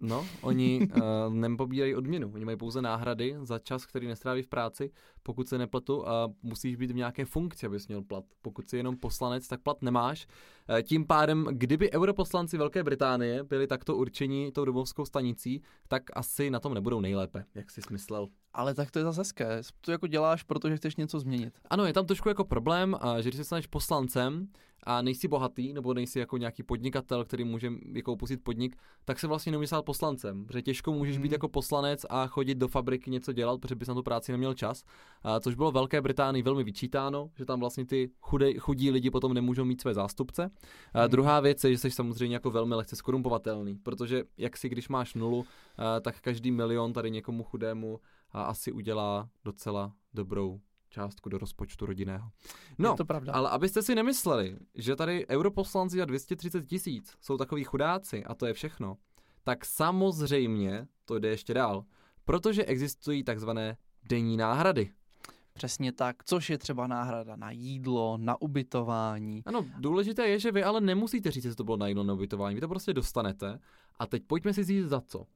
No, 0.00 0.26
oni 0.42 0.88
uh, 0.96 1.34
nepobírají 1.34 1.94
odměnu, 1.94 2.30
oni 2.34 2.44
mají 2.44 2.56
pouze 2.56 2.82
náhrady 2.82 3.36
za 3.42 3.58
čas, 3.58 3.86
který 3.86 4.06
nestráví 4.06 4.42
v 4.42 4.48
práci, 4.48 4.90
pokud 5.22 5.48
se 5.48 5.58
nepletu 5.58 6.08
a 6.08 6.28
musíš 6.42 6.76
být 6.76 6.90
v 6.90 6.94
nějaké 6.94 7.24
funkci, 7.24 7.66
abys 7.66 7.88
měl 7.88 8.02
plat. 8.02 8.24
Pokud 8.42 8.68
jsi 8.68 8.76
jenom 8.76 8.96
poslanec, 8.96 9.48
tak 9.48 9.60
plat 9.60 9.82
nemáš. 9.82 10.26
Eh, 10.68 10.82
Tím 10.82 11.06
pádem, 11.06 11.46
kdyby 11.50 11.92
europoslanci 11.92 12.58
Velké 12.58 12.84
Británie 12.84 13.44
byli 13.44 13.66
takto 13.66 13.96
určeni 13.96 14.52
tou 14.52 14.64
domovskou 14.64 15.04
stanicí, 15.04 15.62
tak 15.88 16.02
asi 16.12 16.50
na 16.50 16.60
tom 16.60 16.74
nebudou 16.74 17.00
nejlépe, 17.00 17.44
jak 17.54 17.70
jsi 17.70 17.82
smyslel. 17.82 18.28
Ale 18.52 18.74
tak 18.74 18.90
to 18.90 18.98
je 18.98 19.04
zase 19.04 19.20
hezké. 19.20 19.62
To 19.80 19.92
jako 19.92 20.06
děláš, 20.06 20.42
protože 20.42 20.76
chceš 20.76 20.96
něco 20.96 21.20
změnit. 21.20 21.54
Ano, 21.70 21.84
je 21.84 21.92
tam 21.92 22.06
trošku 22.06 22.28
jako 22.28 22.44
problém, 22.44 22.96
a 23.00 23.20
že 23.20 23.28
když 23.28 23.36
se 23.36 23.44
staneš 23.44 23.66
poslancem 23.66 24.48
a 24.84 25.02
nejsi 25.02 25.28
bohatý, 25.28 25.72
nebo 25.72 25.94
nejsi 25.94 26.18
jako 26.18 26.36
nějaký 26.36 26.62
podnikatel, 26.62 27.24
který 27.24 27.44
může 27.44 27.72
jako 27.92 28.12
opustit 28.12 28.44
podnik, 28.44 28.76
tak 29.04 29.18
se 29.18 29.26
vlastně 29.26 29.52
nemůžeš 29.52 29.68
stát 29.68 29.84
poslancem, 29.84 30.46
protože 30.46 30.62
těžko 30.62 30.92
můžeš 30.92 31.16
Hmm. 31.16 31.22
být 31.22 31.32
jako 31.32 31.48
poslanec 31.48 32.06
a 32.08 32.26
chodit 32.26 32.54
do 32.54 32.68
fabriky 32.68 33.10
něco 33.10 33.32
dělat, 33.32 33.60
protože 33.60 33.74
bys 33.74 33.88
na 33.88 33.94
tu 33.94 34.02
práci 34.02 34.32
neměl 34.32 34.54
čas. 34.54 34.84
A 35.22 35.40
což 35.40 35.54
bylo 35.54 35.72
Velké 35.72 36.00
Británii 36.00 36.42
velmi 36.42 36.64
vyčítáno, 36.64 37.30
že 37.36 37.44
tam 37.44 37.60
vlastně 37.60 37.86
ty 37.86 38.10
chudé, 38.20 38.54
chudí 38.58 38.90
lidi 38.90 39.10
potom 39.10 39.34
nemůžou 39.34 39.64
mít 39.64 39.80
své 39.80 39.94
zástupce. 39.94 40.50
A 40.94 41.00
Hmm. 41.00 41.10
druhá 41.10 41.40
věc 41.40 41.64
je, 41.64 41.70
že 41.70 41.78
jsi 41.78 41.90
samozřejmě 41.90 42.36
jako 42.36 42.50
velmi 42.50 42.74
lehce 42.74 42.96
skorumpovatelný, 42.96 43.78
protože 43.82 44.24
jak 44.38 44.56
si 44.56 44.68
když 44.68 44.88
máš 44.88 45.14
nulu, 45.14 45.44
tak 46.00 46.20
každý 46.20 46.50
milion 46.50 46.92
tady 46.92 47.10
někomu 47.10 47.42
chudému 47.42 48.00
a 48.32 48.42
asi 48.42 48.72
udělá 48.72 49.28
docela 49.44 49.92
dobrou 50.14 50.60
částku 50.88 51.28
do 51.28 51.38
rozpočtu 51.38 51.86
rodinného. 51.86 52.30
No, 52.78 52.90
je 52.90 52.96
to 52.96 53.04
pravda. 53.04 53.32
ale 53.32 53.50
abyste 53.50 53.82
si 53.82 53.94
nemysleli, 53.94 54.56
že 54.74 54.96
tady 54.96 55.26
europoslanci 55.28 55.96
za 55.96 56.04
230 56.04 56.66
tisíc 56.66 57.16
jsou 57.20 57.36
takový 57.36 57.64
chudáci 57.64 58.24
a 58.24 58.34
to 58.34 58.46
je 58.46 58.54
všechno, 58.54 58.96
tak 59.44 59.64
samozřejmě 59.64 60.86
to 61.04 61.18
jde 61.18 61.28
ještě 61.28 61.54
dál, 61.54 61.84
protože 62.24 62.64
existují 62.64 63.24
takzvané 63.24 63.76
denní 64.08 64.36
náhrady. 64.36 64.90
Přesně 65.52 65.92
tak, 65.92 66.24
což 66.24 66.50
je 66.50 66.58
třeba 66.58 66.86
náhrada 66.86 67.36
na 67.36 67.50
jídlo, 67.50 68.18
na 68.20 68.42
ubytování. 68.42 69.42
Ano, 69.46 69.66
důležité 69.78 70.28
je, 70.28 70.38
že 70.38 70.52
vy 70.52 70.64
ale 70.64 70.80
nemusíte 70.80 71.30
říct, 71.30 71.42
že 71.42 71.54
to 71.54 71.64
bylo 71.64 71.76
na 71.76 71.88
jídlo 71.88 72.04
na 72.04 72.14
ubytování, 72.14 72.54
vy 72.54 72.60
to 72.60 72.68
prostě 72.68 72.92
dostanete 72.92 73.58
a 73.98 74.06
teď 74.06 74.22
pojďme 74.26 74.54
si 74.54 74.64
říct 74.64 74.88
za 74.88 75.00
co. 75.00 75.26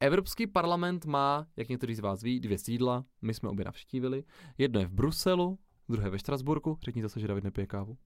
Evropský 0.00 0.46
parlament 0.46 1.06
má, 1.06 1.46
jak 1.56 1.68
někteří 1.68 1.94
z 1.94 2.00
vás 2.00 2.22
ví, 2.22 2.40
dvě 2.40 2.58
sídla, 2.58 3.04
my 3.22 3.34
jsme 3.34 3.48
obě 3.48 3.64
navštívili. 3.64 4.24
Jedno 4.58 4.80
je 4.80 4.86
v 4.86 4.90
Bruselu, 4.92 5.58
druhé 5.88 6.10
ve 6.10 6.18
Štrasburku. 6.18 6.78
Řekni 6.82 7.02
zase, 7.02 7.20
že 7.20 7.28
David 7.28 7.44
nepije 7.44 7.66
kávu. 7.66 7.96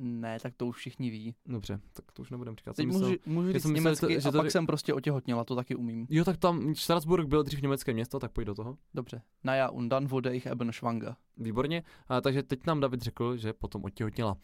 Ne, 0.00 0.38
tak 0.42 0.52
to 0.56 0.66
už 0.66 0.76
všichni 0.76 1.10
ví. 1.10 1.34
Dobře, 1.46 1.80
tak 1.92 2.12
to 2.12 2.22
už 2.22 2.30
nebudem 2.30 2.56
říkat. 2.56 2.76
Teď 2.76 2.84
Jsem 2.84 2.92
můžu, 3.00 3.10
myslel- 3.12 3.18
můžu 3.26 3.46
já 3.46 3.52
říct 3.52 3.62
jsem 3.62 3.72
myslel, 3.72 3.90
německy 3.90 4.06
že 4.14 4.20
to- 4.22 4.28
a 4.28 4.32
že 4.32 4.36
pak 4.36 4.46
ři- 4.46 4.50
jsem 4.50 4.66
prostě 4.66 4.94
otěhotněla, 4.94 5.44
to 5.44 5.56
taky 5.56 5.74
umím. 5.74 6.06
Jo, 6.10 6.24
tak 6.24 6.36
tam 6.36 6.74
Štrasburg 6.74 7.28
byl 7.28 7.42
dřív 7.42 7.62
německé 7.62 7.92
město, 7.94 8.18
tak 8.18 8.32
pojď 8.32 8.46
do 8.46 8.54
toho. 8.54 8.76
Dobře. 8.94 9.22
Naja 9.44 9.68
und 9.70 9.88
dann 9.88 10.06
wurde 10.06 10.36
ich 10.36 10.46
eben 10.46 10.72
schwanger. 10.72 11.14
Výborně. 11.36 11.82
A, 12.08 12.20
takže 12.20 12.42
teď 12.42 12.66
nám 12.66 12.80
David 12.80 13.02
řekl, 13.02 13.36
že 13.36 13.52
potom 13.52 13.84
otěhotněla. 13.84 14.36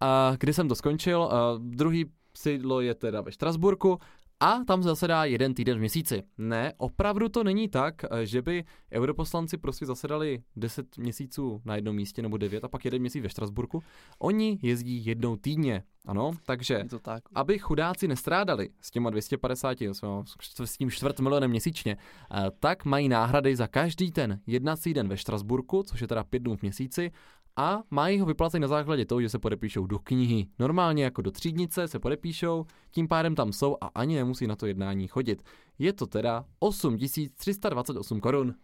A 0.00 0.32
kdy 0.40 0.52
jsem 0.52 0.68
to 0.68 0.74
skončil, 0.74 1.22
a 1.22 1.58
druhý 1.58 2.04
sídlo 2.36 2.80
je 2.80 2.94
teda 2.94 3.20
ve 3.20 3.32
Štrasburku 3.32 3.98
a 4.42 4.64
tam 4.64 4.82
zasedá 4.82 5.24
jeden 5.24 5.54
týden 5.54 5.76
v 5.76 5.80
měsíci. 5.80 6.22
Ne, 6.38 6.72
opravdu 6.76 7.28
to 7.28 7.44
není 7.44 7.68
tak, 7.68 7.94
eh, 8.10 8.26
že 8.26 8.42
by 8.42 8.64
europoslanci 8.92 9.56
prostě 9.58 9.86
zasedali 9.86 10.42
10 10.56 10.98
měsíců 10.98 11.60
na 11.64 11.76
jednom 11.76 11.96
místě 11.96 12.22
nebo 12.22 12.36
9 12.36 12.64
a 12.64 12.68
pak 12.68 12.84
jeden 12.84 13.00
měsíc 13.00 13.22
ve 13.22 13.28
Štrasburku. 13.28 13.82
Oni 14.18 14.58
jezdí 14.62 15.06
jednou 15.06 15.36
týdně, 15.36 15.82
ano, 16.06 16.30
takže 16.46 16.74
Je 16.74 16.84
to 16.84 16.98
tak. 16.98 17.22
aby 17.34 17.58
chudáci 17.58 18.08
nestrádali 18.08 18.68
s 18.80 18.90
těma 18.90 19.10
250, 19.10 19.78
s- 19.94 20.02
s 20.64 20.76
tím 20.78 20.90
čtvrt 20.90 21.20
milionem 21.20 21.50
měsíčně, 21.50 21.96
eh, 22.34 22.50
tak 22.60 22.84
mají 22.84 23.08
náhrady 23.08 23.56
za 23.56 23.66
každý 23.66 24.10
ten 24.12 24.40
jednací 24.46 24.94
den 24.94 25.08
ve 25.08 25.16
Štrasburku, 25.16 25.82
což 25.82 26.00
je 26.00 26.08
teda 26.08 26.24
pět 26.24 26.42
dnů 26.42 26.56
v 26.56 26.62
měsíci, 26.62 27.10
a 27.56 27.82
mají 27.90 28.20
ho 28.20 28.26
vyplacet 28.26 28.60
na 28.60 28.68
základě 28.68 29.04
toho, 29.06 29.20
že 29.22 29.28
se 29.28 29.38
podepíšou 29.38 29.86
do 29.86 29.98
knihy. 29.98 30.46
Normálně 30.58 31.04
jako 31.04 31.22
do 31.22 31.30
třídnice 31.30 31.88
se 31.88 31.98
podepíšou, 31.98 32.66
tím 32.90 33.08
pádem 33.08 33.34
tam 33.34 33.52
jsou 33.52 33.76
a 33.80 33.86
ani 33.86 34.16
nemusí 34.16 34.46
na 34.46 34.56
to 34.56 34.66
jednání 34.66 35.08
chodit. 35.08 35.42
Je 35.78 35.92
to 35.92 36.06
teda 36.06 36.44
8328 36.58 38.20
korun. 38.20 38.54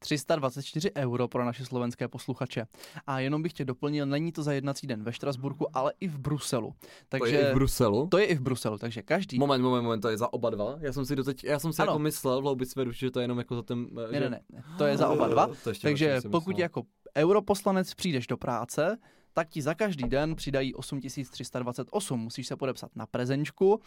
324 0.00 0.90
euro 0.96 1.28
pro 1.28 1.44
naše 1.44 1.64
slovenské 1.64 2.08
posluchače. 2.08 2.66
A 3.06 3.20
jenom 3.20 3.42
bych 3.42 3.52
tě 3.52 3.64
doplnil, 3.64 4.06
není 4.06 4.32
to 4.32 4.42
za 4.42 4.52
jednací 4.52 4.86
den 4.86 5.02
ve 5.02 5.12
Štrasburku, 5.12 5.66
ale 5.76 5.92
i 6.00 6.08
v 6.08 6.18
Bruselu. 6.18 6.74
Takže 7.08 7.32
To 7.36 7.38
je 7.42 7.48
i 7.48 7.50
v 7.50 7.54
Bruselu. 7.54 8.06
to 8.10 8.18
je 8.18 8.24
i 8.24 8.34
v 8.34 8.40
Bruselu, 8.40 8.78
takže 8.78 9.02
každý... 9.02 9.38
Moment, 9.38 9.62
moment, 9.62 9.82
moment, 9.84 10.00
to 10.00 10.08
je 10.08 10.16
za 10.18 10.32
oba 10.32 10.50
dva. 10.50 10.76
Já 10.80 10.92
jsem 10.92 11.04
si 11.04 11.16
doteď, 11.16 11.44
já 11.44 11.58
jsem 11.58 11.72
si 11.72 11.82
Ano. 11.82 11.90
jako 11.92 11.98
myslel 11.98 12.38
v 12.40 12.42
hloubi 12.42 12.66
své 12.66 12.84
duše, 12.84 13.06
že 13.06 13.10
to 13.10 13.20
je 13.20 13.24
jenom 13.24 13.38
jako 13.38 13.54
za 13.54 13.62
ten... 13.62 13.86
eh, 14.08 14.12
Ne, 14.12 14.18
že... 14.18 14.30
ne, 14.30 14.40
ne, 14.52 14.62
to 14.78 14.84
je 14.84 14.96
za 14.96 15.08
oba 15.08 15.28
dva. 15.28 15.46
To 15.64 15.70
ještě 15.70 15.88
Takže 15.88 16.20
jsem 16.20 16.30
pokud 16.30 16.48
myslel. 16.50 16.62
jako 16.62 16.82
europoslanec 17.16 17.94
přijdeš 17.94 18.26
do 18.26 18.36
práce, 18.36 18.98
tak 19.32 19.48
ti 19.48 19.62
za 19.62 19.74
každý 19.74 20.08
den 20.08 20.34
přidají 20.34 20.74
8328. 20.74 22.20
Musíš 22.20 22.46
se 22.46 22.56
podepsat 22.56 22.96
na 22.96 23.06
prezenčku, 23.06 23.80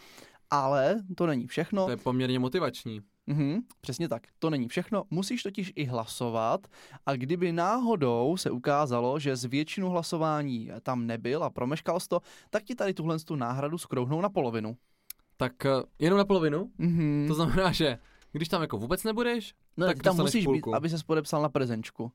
ale 0.50 0.96
to 1.16 1.26
není 1.26 1.46
všechno. 1.46 1.84
To 1.84 1.90
je 1.90 1.96
poměrně 1.96 2.38
motivační. 2.38 3.00
Mhm, 3.26 3.60
přesně 3.80 4.08
tak. 4.08 4.22
To 4.38 4.50
není 4.50 4.68
všechno. 4.68 5.04
Musíš 5.10 5.42
totiž 5.42 5.72
i 5.76 5.84
hlasovat 5.84 6.66
a 7.06 7.16
kdyby 7.16 7.52
náhodou 7.52 8.36
se 8.36 8.50
ukázalo, 8.50 9.18
že 9.18 9.36
z 9.36 9.44
většinu 9.44 9.88
hlasování 9.88 10.70
tam 10.82 11.06
nebyl 11.06 11.44
a 11.44 11.50
promeškal 11.50 12.00
jsi 12.00 12.08
to, 12.08 12.20
tak 12.50 12.62
ti 12.62 12.74
tady 12.74 12.94
tuhle 12.94 13.18
tu 13.18 13.36
náhradu 13.36 13.78
skrouhnou 13.78 14.20
na 14.20 14.28
polovinu. 14.28 14.76
Tak 15.36 15.66
eh, 15.66 15.70
jenom 15.98 16.18
na 16.18 16.24
polovinu? 16.24 16.70
Mhm. 16.78 17.24
To 17.28 17.34
znamená, 17.34 17.72
že 17.72 17.98
když 18.32 18.48
tam 18.48 18.62
jako 18.62 18.78
vůbec 18.78 19.04
nebudeš, 19.04 19.54
no, 19.76 19.86
tak 19.86 20.02
tam 20.02 20.16
musíš 20.16 20.44
půlku. 20.44 20.70
být, 20.70 20.76
aby 20.76 20.88
ses 20.88 21.02
podepsal 21.02 21.42
na 21.42 21.48
prezenčku. 21.48 22.12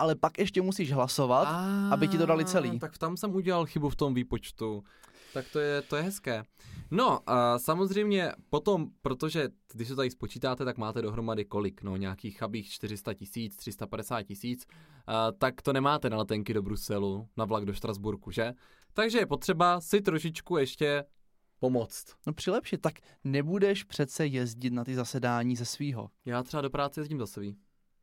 Ale 0.00 0.14
pak 0.14 0.38
ještě 0.38 0.62
musíš 0.62 0.92
hlasovat, 0.92 1.48
A, 1.48 1.90
aby 1.92 2.08
ti 2.08 2.18
to 2.18 2.26
dali 2.26 2.44
celý. 2.44 2.78
Tak 2.78 2.98
tam 2.98 3.16
jsem 3.16 3.34
udělal 3.34 3.66
chybu 3.66 3.88
v 3.88 3.96
tom 3.96 4.14
výpočtu. 4.14 4.84
Tak 5.34 5.44
to 5.52 5.58
je, 5.58 5.82
to 5.82 5.96
je 5.96 6.02
hezké. 6.02 6.44
No, 6.90 7.30
a 7.30 7.58
samozřejmě 7.58 8.32
potom, 8.50 8.86
protože 9.02 9.48
když 9.72 9.88
to 9.88 9.96
tady 9.96 10.10
spočítáte, 10.10 10.64
tak 10.64 10.78
máte 10.78 11.02
dohromady 11.02 11.44
kolik, 11.44 11.82
no 11.82 11.96
nějakých 11.96 12.38
chabých 12.38 12.70
400 12.70 13.14
tisíc, 13.14 13.56
350 13.56 14.22
tisíc, 14.22 14.66
tak 15.38 15.62
to 15.62 15.72
nemáte 15.72 16.10
na 16.10 16.16
letenky 16.16 16.54
do 16.54 16.62
Bruselu, 16.62 17.28
na 17.36 17.44
vlak 17.44 17.64
do 17.64 17.72
Štrasburku, 17.72 18.30
že? 18.30 18.52
Takže 18.92 19.18
je 19.18 19.26
potřeba 19.26 19.80
si 19.80 20.00
trošičku 20.00 20.56
ještě 20.56 21.04
pomoct. 21.60 22.04
No 22.26 22.32
přilepšit, 22.32 22.80
tak 22.80 22.94
nebudeš 23.24 23.84
přece 23.84 24.26
jezdit 24.26 24.72
na 24.72 24.84
ty 24.84 24.94
zasedání 24.94 25.56
ze 25.56 25.64
svýho. 25.64 26.10
Já 26.24 26.42
třeba 26.42 26.60
do 26.60 26.70
práce 26.70 27.00
jezdím 27.00 27.18
za 27.18 27.26
svý. 27.26 27.56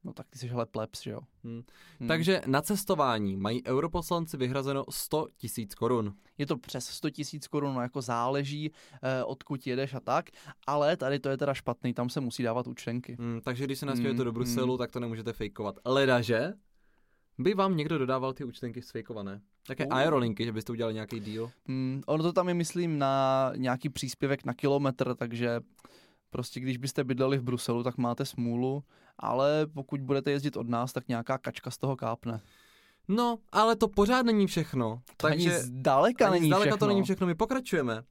No 0.08 0.14
tak 0.14 0.28
ty 0.30 0.40
jsi 0.40 0.48
hele 0.48 0.66
plebs, 0.66 1.04
že 1.04 1.12
jo. 1.12 1.20
Hmm. 1.44 1.64
Hmm. 2.00 2.08
Takže 2.08 2.42
na 2.46 2.62
cestování 2.62 3.38
mají 3.38 3.66
europoslanci 3.66 4.38
vyhrazeno 4.38 4.86
100 4.90 5.28
tisíc 5.38 5.76
korun. 5.76 6.14
Je 6.38 6.46
to 6.46 6.58
přes 6.58 6.86
100 6.86 7.10
tisíc 7.10 7.48
korun, 7.48 7.76
no 7.76 7.82
jako 7.82 8.02
záleží, 8.02 8.72
eh, 9.04 9.24
odkud 9.24 9.68
jedeš 9.68 9.94
a 9.94 10.00
tak, 10.00 10.30
ale 10.68 10.98
tady 10.98 11.20
to 11.20 11.30
je 11.30 11.38
teda 11.38 11.54
špatný, 11.54 11.94
tam 11.94 12.10
se 12.10 12.20
musí 12.20 12.44
dávat 12.44 12.68
účtenky. 12.68 13.16
Hmm, 13.20 13.42
takže 13.44 13.66
když 13.66 13.80
se 13.80 13.86
nasmějete 13.86 14.18
hmm. 14.18 14.26
do 14.26 14.32
Bruselu, 14.32 14.74
hmm. 14.74 14.78
tak 14.78 14.92
to 14.92 15.00
nemůžete 15.00 15.34
fejkovat. 15.34 15.76
Ledaže 15.86 16.54
by 17.38 17.54
vám 17.54 17.78
někdo 17.78 17.98
dodával 17.98 18.34
ty 18.34 18.44
účtenky 18.44 18.82
sfejkované. 18.82 19.42
Také 19.68 19.88
uh. 19.88 19.94
aerolinky, 19.94 20.46
že 20.46 20.52
byste 20.52 20.72
udělali 20.72 20.94
nějaký 20.94 21.20
deal. 21.20 21.52
Hmm, 21.68 22.02
ono 22.06 22.24
to 22.24 22.34
tam 22.34 22.48
je, 22.48 22.54
myslím, 22.54 23.00
na 23.00 23.52
nějaký 23.56 23.90
příspěvek 23.90 24.46
na 24.46 24.54
kilometr, 24.54 25.16
takže 25.16 25.60
prostě 26.30 26.60
když 26.60 26.78
byste 26.78 27.04
bydleli 27.04 27.38
v 27.38 27.44
Bruselu, 27.44 27.84
tak 27.84 27.98
máte 27.98 28.26
smůlu, 28.26 28.84
ale 29.20 29.68
pokud 29.74 30.02
budete 30.02 30.32
jezdit 30.32 30.58
od 30.58 30.70
nás, 30.70 30.94
tak 30.94 31.08
nějaká 31.08 31.38
kačka 31.38 31.72
z 31.72 31.78
toho 31.78 31.96
kápne. 31.96 32.42
No, 33.08 33.40
ale 33.52 33.76
to 33.76 33.88
pořád 33.88 34.26
není 34.26 34.48
všechno. 34.48 35.02
To 35.18 35.28
takže 35.28 35.50
ani 35.50 35.60
zdaleka 35.60 36.26
ani 36.26 36.34
není 36.34 36.48
zdaleka 36.48 36.70
všechno. 36.70 36.78
to 36.78 36.88
není 36.88 37.04
všechno, 37.04 37.28
my 37.28 37.36
pokračujeme. 37.36 38.04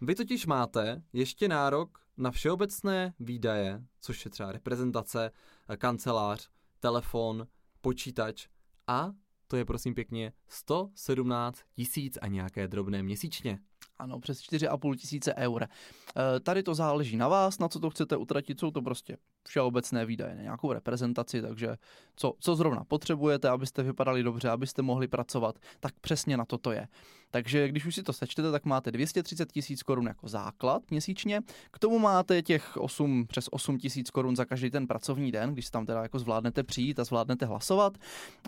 Vy 0.00 0.14
totiž 0.14 0.46
máte 0.46 1.02
ještě 1.12 1.48
nárok 1.48 2.00
na 2.16 2.30
všeobecné 2.30 3.14
výdaje, 3.20 3.82
což 4.00 4.24
je 4.24 4.30
třeba 4.30 4.52
reprezentace, 4.52 5.30
kancelář, 5.78 6.48
telefon, 6.80 7.46
počítač 7.80 8.48
a 8.86 9.12
to 9.46 9.56
je 9.56 9.64
prosím 9.64 9.94
pěkně 9.94 10.32
117 10.48 11.60
tisíc 11.72 12.18
a 12.22 12.26
nějaké 12.26 12.68
drobné 12.68 13.02
měsíčně. 13.02 13.58
Ano, 14.00 14.20
přes 14.20 14.40
4,5 14.40 14.96
tisíce 14.96 15.34
eur. 15.34 15.62
E, 15.64 16.40
tady 16.40 16.62
to 16.62 16.74
záleží 16.74 17.16
na 17.16 17.28
vás, 17.28 17.58
na 17.58 17.68
co 17.68 17.80
to 17.80 17.90
chcete 17.90 18.16
utratit, 18.16 18.60
jsou 18.60 18.70
to 18.70 18.82
prostě 18.82 19.16
všeobecné 19.48 20.06
výdaje, 20.06 20.38
nějakou 20.42 20.72
reprezentaci, 20.72 21.42
takže 21.42 21.76
co, 22.16 22.34
co 22.40 22.56
zrovna 22.56 22.84
potřebujete, 22.84 23.48
abyste 23.48 23.82
vypadali 23.82 24.22
dobře, 24.22 24.50
abyste 24.50 24.82
mohli 24.82 25.08
pracovat, 25.08 25.58
tak 25.80 25.94
přesně 26.00 26.36
na 26.36 26.44
to 26.44 26.58
to 26.58 26.72
je. 26.72 26.88
Takže 27.30 27.68
když 27.68 27.86
už 27.86 27.94
si 27.94 28.02
to 28.02 28.12
sečtete, 28.12 28.52
tak 28.52 28.64
máte 28.64 28.90
230 28.90 29.52
tisíc 29.52 29.82
korun 29.82 30.06
jako 30.06 30.28
základ 30.28 30.82
měsíčně, 30.90 31.40
k 31.70 31.78
tomu 31.78 31.98
máte 31.98 32.42
těch 32.42 32.76
8, 32.76 33.26
přes 33.26 33.48
8 33.50 33.78
tisíc 33.78 34.10
korun 34.10 34.36
za 34.36 34.44
každý 34.44 34.70
ten 34.70 34.86
pracovní 34.86 35.32
den, 35.32 35.52
když 35.52 35.70
tam 35.70 35.86
teda 35.86 36.02
jako 36.02 36.18
zvládnete 36.18 36.62
přijít 36.62 36.98
a 36.98 37.04
zvládnete 37.04 37.46
hlasovat. 37.46 37.98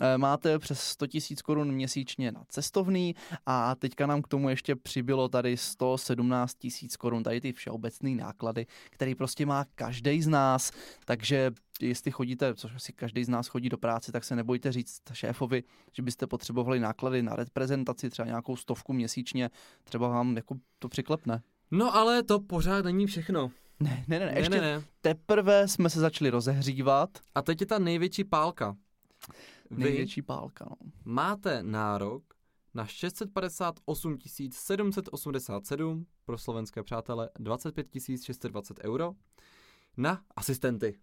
E, 0.01 0.17
máte 0.17 0.59
přes 0.59 0.79
100 0.79 1.07
tisíc 1.07 1.41
korun 1.41 1.71
měsíčně 1.71 2.31
na 2.31 2.43
cestovný 2.49 3.15
a 3.45 3.75
teďka 3.75 4.05
nám 4.05 4.21
k 4.21 4.27
tomu 4.27 4.49
ještě 4.49 4.75
přibylo 4.75 5.29
tady 5.29 5.57
117 5.57 6.53
tisíc 6.53 6.97
korun, 6.97 7.23
tady 7.23 7.41
ty 7.41 7.53
všeobecné 7.53 8.09
náklady, 8.09 8.65
který 8.89 9.15
prostě 9.15 9.45
má 9.45 9.65
každý 9.75 10.21
z 10.21 10.27
nás, 10.27 10.71
takže 11.05 11.51
jestli 11.81 12.11
chodíte, 12.11 12.55
což 12.55 12.75
asi 12.75 12.93
každý 12.93 13.23
z 13.23 13.29
nás 13.29 13.47
chodí 13.47 13.69
do 13.69 13.77
práce, 13.77 14.11
tak 14.11 14.23
se 14.23 14.35
nebojte 14.35 14.71
říct 14.71 15.01
šéfovi, 15.13 15.63
že 15.93 16.03
byste 16.03 16.27
potřebovali 16.27 16.79
náklady 16.79 17.23
na 17.23 17.35
reprezentaci, 17.35 18.09
třeba 18.09 18.25
nějakou 18.25 18.55
stovku 18.55 18.93
měsíčně, 18.93 19.49
třeba 19.83 20.07
vám 20.07 20.35
jako 20.35 20.55
to 20.79 20.89
přiklepne. 20.89 21.41
No 21.71 21.95
ale 21.95 22.23
to 22.23 22.39
pořád 22.39 22.85
není 22.85 23.07
všechno. 23.07 23.51
Ne, 23.79 24.05
ne, 24.07 24.19
ne, 24.19 24.25
ne 24.25 24.39
ještě 24.39 24.49
ne, 24.49 24.61
ne. 24.61 24.83
teprve 25.01 25.67
jsme 25.67 25.89
se 25.89 25.99
začali 25.99 26.29
rozehřívat. 26.29 27.09
A 27.35 27.41
teď 27.41 27.61
je 27.61 27.67
ta 27.67 27.79
největší 27.79 28.23
pálka. 28.23 28.75
Vy 29.71 29.83
největší 29.83 30.21
pálka, 30.21 30.65
no. 30.69 30.75
Máte 31.05 31.63
nárok 31.63 32.23
na 32.73 32.85
658 32.85 34.17
787 34.51 36.05
pro 36.25 36.37
slovenské 36.37 36.83
přátele 36.83 37.29
25 37.39 37.87
620 38.23 38.79
euro 38.83 39.13
na 39.97 40.21
asistenty. 40.35 40.99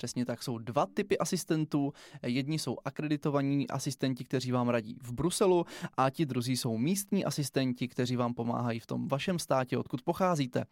Přesně 0.00 0.24
tak, 0.24 0.42
jsou 0.42 0.58
dva 0.58 0.86
typy 0.86 1.18
asistentů. 1.18 1.92
Jedni 2.22 2.58
jsou 2.58 2.76
akreditovaní 2.84 3.68
asistenti, 3.68 4.24
kteří 4.24 4.52
vám 4.52 4.68
radí 4.68 4.96
v 5.02 5.12
Bruselu 5.12 5.66
a 5.96 6.10
ti 6.10 6.26
druzí 6.26 6.56
jsou 6.56 6.78
místní 6.78 7.24
asistenti, 7.24 7.88
kteří 7.88 8.16
vám 8.16 8.34
pomáhají 8.34 8.80
v 8.80 8.86
tom 8.86 9.08
vašem 9.08 9.38
státě, 9.38 9.78
odkud 9.78 10.02
pocházíte. 10.02 10.64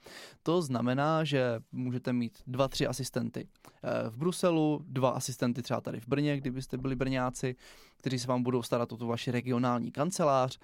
To 0.43 0.63
znamená, 0.63 1.25
že 1.25 1.61
můžete 1.73 2.13
mít 2.13 2.39
dva, 2.47 2.69
tři 2.69 2.87
asistenty 2.87 3.49
eh, 3.85 4.11
v 4.11 4.17
Bruselu, 4.17 4.81
dva 4.87 5.11
asistenty 5.11 5.63
třeba 5.63 5.81
tady 5.81 6.01
v 6.01 6.09
Brně, 6.09 6.37
kdybyste 6.37 6.79
byli 6.79 6.97
Brňáci, 6.97 7.57
kteří 7.97 8.19
se 8.19 8.29
vám 8.29 8.43
budou 8.43 8.63
starat 8.63 8.93
o 8.93 8.97
tu 8.97 9.07
vaši 9.07 9.31
regionální 9.31 9.93
kancelář 9.93 10.59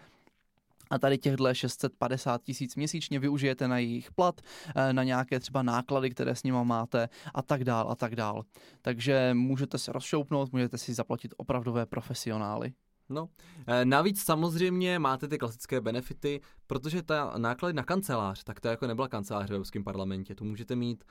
a 0.95 0.99
tady 0.99 1.19
těchto 1.19 1.55
650 1.55 2.43
tisíc 2.43 2.77
měsíčně 2.77 3.19
využijete 3.19 3.69
na 3.69 3.79
jejich 3.79 4.13
plat, 4.13 4.41
eh, 4.77 4.93
na 4.93 5.05
nějaké 5.05 5.41
třeba 5.41 5.63
náklady, 5.63 6.11
které 6.11 6.35
s 6.37 6.43
nima 6.43 6.63
máte 6.63 7.09
a 7.35 7.43
tak 7.43 7.65
dál 7.65 7.91
a 7.91 7.95
tak 7.95 8.17
dál. 8.17 8.43
Takže 8.83 9.31
můžete 9.35 9.79
se 9.79 9.93
rozšoupnout, 9.93 10.53
můžete 10.53 10.79
si 10.79 10.95
zaplatit 10.95 11.35
opravdové 11.37 11.87
profesionály. 11.87 12.73
No, 13.09 13.29
eh, 13.67 13.85
navíc 13.85 14.23
samozřejmě 14.23 14.99
máte 14.99 15.29
ty 15.29 15.39
klasické 15.39 15.81
benefity, 15.81 16.41
protože 16.67 17.03
ta 17.03 17.35
náklady 17.39 17.73
na 17.75 17.83
kancelář, 17.83 18.45
tak 18.45 18.61
to 18.61 18.69
jako 18.69 18.87
nebyla 18.87 19.09
kancelář 19.09 19.49
v 19.49 19.53
Evropském 19.53 19.85
parlamentě, 19.85 20.35
to 20.35 20.45
můžete 20.45 20.77
mít, 20.77 21.05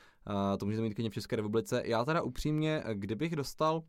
eh, 0.54 0.58
to 0.58 0.66
můžete 0.66 0.82
mít 0.82 0.94
klidně 0.94 1.10
v 1.10 1.14
České 1.14 1.36
republice. 1.36 1.82
Já 1.86 2.06
teda 2.06 2.22
upřímně, 2.22 2.84
kdybych 2.94 3.36
dostal, 3.36 3.84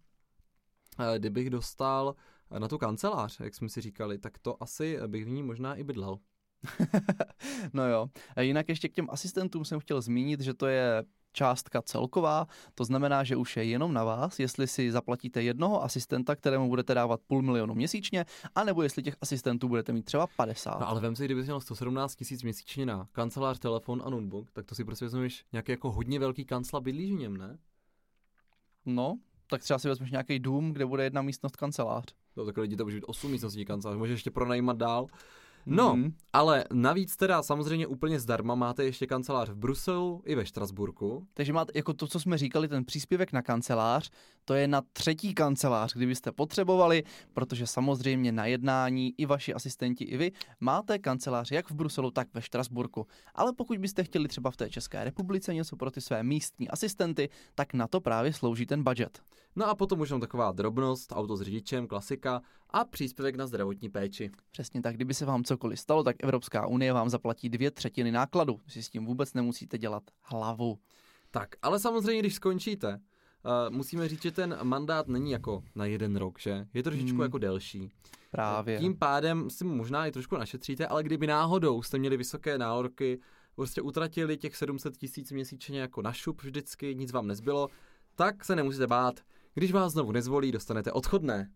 kdybych 1.19 1.51
dostal 1.51 2.15
na 2.59 2.69
tu 2.69 2.79
kancelář, 2.79 3.41
jak 3.41 3.55
jsme 3.55 3.69
si 3.69 3.81
říkali, 3.81 4.19
tak 4.19 4.39
to 4.39 4.63
asi 4.63 4.99
bych 5.07 5.25
v 5.25 5.29
ní 5.29 5.43
možná 5.43 5.75
i 5.75 5.85
bydlel. 5.85 6.19
no 7.73 7.89
jo. 7.89 8.09
A 8.37 8.41
jinak 8.41 8.69
ještě 8.69 8.89
k 8.89 8.93
těm 8.93 9.07
asistentům 9.11 9.65
jsem 9.65 9.81
chtěl 9.81 10.01
zmínit, 10.01 10.41
že 10.41 10.55
to 10.55 10.67
je 10.67 11.05
částka 11.35 11.83
celková, 11.83 12.47
to 12.75 12.85
znamená, 12.85 13.25
že 13.25 13.37
už 13.37 13.57
je 13.57 13.65
jenom 13.65 13.93
na 13.93 14.05
vás, 14.05 14.39
jestli 14.39 14.67
si 14.67 14.93
zaplatíte 14.93 15.43
jednoho 15.43 15.83
asistenta, 15.83 16.37
kterému 16.37 16.69
budete 16.69 16.95
dávat 16.95 17.21
půl 17.27 17.43
milionu 17.43 17.75
měsíčně, 17.75 18.25
anebo 18.55 18.83
jestli 18.83 19.03
těch 19.03 19.17
asistentů 19.21 19.69
budete 19.69 19.93
mít 19.93 20.05
třeba 20.05 20.27
50. 20.27 20.81
No 20.81 20.89
ale 20.89 21.01
vem 21.01 21.17
si, 21.17 21.25
kdyby 21.25 21.43
měl 21.43 21.61
117 21.61 22.17
tisíc 22.17 22.43
měsíčně 22.43 22.87
na 22.87 23.09
kancelář, 23.13 23.59
telefon 23.59 24.03
a 24.05 24.11
notebook, 24.11 24.51
tak 24.53 24.67
to 24.67 24.75
si 24.75 24.85
prostě 24.85 25.05
vezmeš 25.05 25.45
nějaký 25.53 25.73
jako 25.73 25.93
hodně 25.93 26.19
velký 26.19 26.45
kancla 26.45 26.81
bydlíš 26.81 27.13
v 27.13 27.19
něm, 27.19 27.37
ne? 27.37 27.59
No, 28.87 29.19
tak 29.47 29.63
třeba 29.63 29.79
si 29.79 29.89
vezmeš 29.89 30.11
nějaký 30.11 30.39
dům, 30.39 30.73
kde 30.73 30.87
bude 30.87 31.05
jedna 31.05 31.23
místnost 31.23 31.57
kancelář. 31.57 32.05
No 32.37 32.45
tak 32.45 32.57
lidi 32.57 32.77
to 32.77 32.85
může 32.85 32.97
být 32.97 33.05
8 33.07 33.31
místností 33.31 33.65
kancelář, 33.65 33.99
můžeš 33.99 34.13
ještě 34.13 34.31
pronajímat 34.31 34.77
dál. 34.77 35.07
No, 35.67 35.97
mm. 35.97 36.13
ale 36.33 36.65
navíc 36.73 37.17
teda 37.17 37.43
samozřejmě 37.43 37.87
úplně 37.87 38.21
zdarma 38.21 38.55
máte 38.55 38.85
ještě 38.85 39.07
kancelář 39.07 39.49
v 39.49 39.57
Bruselu 39.57 40.23
i 40.27 40.35
ve 40.35 40.47
Štrasburku. 40.47 41.27
Takže 41.35 41.53
máte 41.53 41.73
jako 41.75 41.93
to, 41.93 42.07
co 42.07 42.21
jsme 42.21 42.39
říkali, 42.39 42.69
ten 42.69 42.85
příspěvek 42.85 43.33
na 43.33 43.43
kancelář, 43.43 44.11
to 44.45 44.55
je 44.55 44.69
na 44.69 44.83
třetí 44.93 45.35
kancelář, 45.35 45.95
kdybyste 45.95 46.33
potřebovali, 46.33 47.03
protože 47.35 47.67
samozřejmě 47.67 48.33
na 48.33 48.47
jednání 48.47 49.15
i 49.19 49.27
vaši 49.27 49.55
asistenti, 49.55 50.05
i 50.05 50.17
vy 50.17 50.33
máte 50.61 50.99
kancelář 50.99 51.51
jak 51.51 51.71
v 51.71 51.75
Bruselu, 51.75 52.11
tak 52.11 52.29
ve 52.35 52.43
Štrasburku. 52.43 53.07
Ale 53.35 53.53
pokud 53.53 53.79
byste 53.79 54.05
chtěli 54.05 54.29
třeba 54.29 54.51
v 54.51 54.57
té 54.57 54.71
České 54.71 55.05
republice 55.05 55.55
něco 55.55 55.77
pro 55.77 55.91
ty 55.91 56.01
své 56.01 56.23
místní 56.23 56.69
asistenty, 56.69 57.29
tak 57.55 57.75
na 57.75 57.87
to 57.87 58.01
právě 58.01 58.33
slouží 58.33 58.67
ten 58.67 58.85
budget. 58.85 59.23
No 59.57 59.67
a 59.67 59.75
potom 59.75 60.01
už 60.01 60.09
jenom 60.09 60.21
taková 60.21 60.53
drobnost, 60.53 61.13
auto 61.13 61.37
s 61.37 61.43
řidičem, 61.43 61.87
klasika 61.87 62.43
a 62.71 62.85
příspěvek 62.85 63.37
na 63.37 63.47
zdravotní 63.47 63.89
péči. 63.89 64.31
Přesně 64.51 64.83
tak, 64.83 64.95
kdyby 64.95 65.15
se 65.15 65.25
vám 65.25 65.45
cokoliv 65.45 65.81
stalo, 65.81 66.03
tak 66.03 66.17
Evropská 66.19 66.67
unie 66.67 66.93
vám 66.93 67.11
zaplatí 67.11 67.49
dvě 67.49 67.71
třetiny 67.71 68.13
nákladu. 68.13 68.61
Si 68.69 68.83
s 68.83 68.91
tím 68.91 69.07
vůbec 69.07 69.35
nemusíte 69.35 69.79
dělat 69.79 70.03
hlavu. 70.23 70.79
Tak, 71.31 71.49
ale 71.63 71.81
samozřejmě, 71.81 72.21
když 72.21 72.35
skončíte, 72.35 72.89
uh, 72.89 73.77
musíme 73.77 74.09
říct, 74.09 74.23
že 74.23 74.31
ten 74.31 74.59
mandát 74.63 75.09
není 75.09 75.31
jako 75.31 75.63
na 75.75 75.87
jeden 75.87 76.17
rok, 76.17 76.39
že? 76.39 76.67
Je 76.75 76.83
to 76.83 76.91
trošičku 76.91 77.17
hmm. 77.17 77.23
jako 77.23 77.39
delší. 77.39 77.91
Právě. 78.31 78.79
Tím 78.79 78.99
pádem 78.99 79.51
si 79.51 79.65
možná 79.65 80.07
i 80.07 80.13
trošku 80.13 80.37
našetříte, 80.37 80.87
ale 80.87 81.03
kdyby 81.03 81.27
náhodou 81.27 81.83
jste 81.83 81.99
měli 81.99 82.17
vysoké 82.17 82.59
nároky, 82.59 83.21
prostě 83.55 83.83
utratili 83.83 84.37
těch 84.37 84.57
700 84.57 84.97
tisíc 84.97 85.33
měsíčně 85.33 85.81
jako 85.81 86.03
na 86.03 86.13
šup 86.13 86.43
vždycky, 86.43 86.95
nic 86.95 87.13
vám 87.13 87.27
nezbylo, 87.27 87.69
tak 88.15 88.45
se 88.45 88.57
nemusíte 88.57 88.87
bát. 88.87 89.21
Když 89.55 89.73
vás 89.73 89.93
znovu 89.93 90.13
nezvolí, 90.13 90.53
dostanete 90.53 90.93
odchodné. 90.93 91.51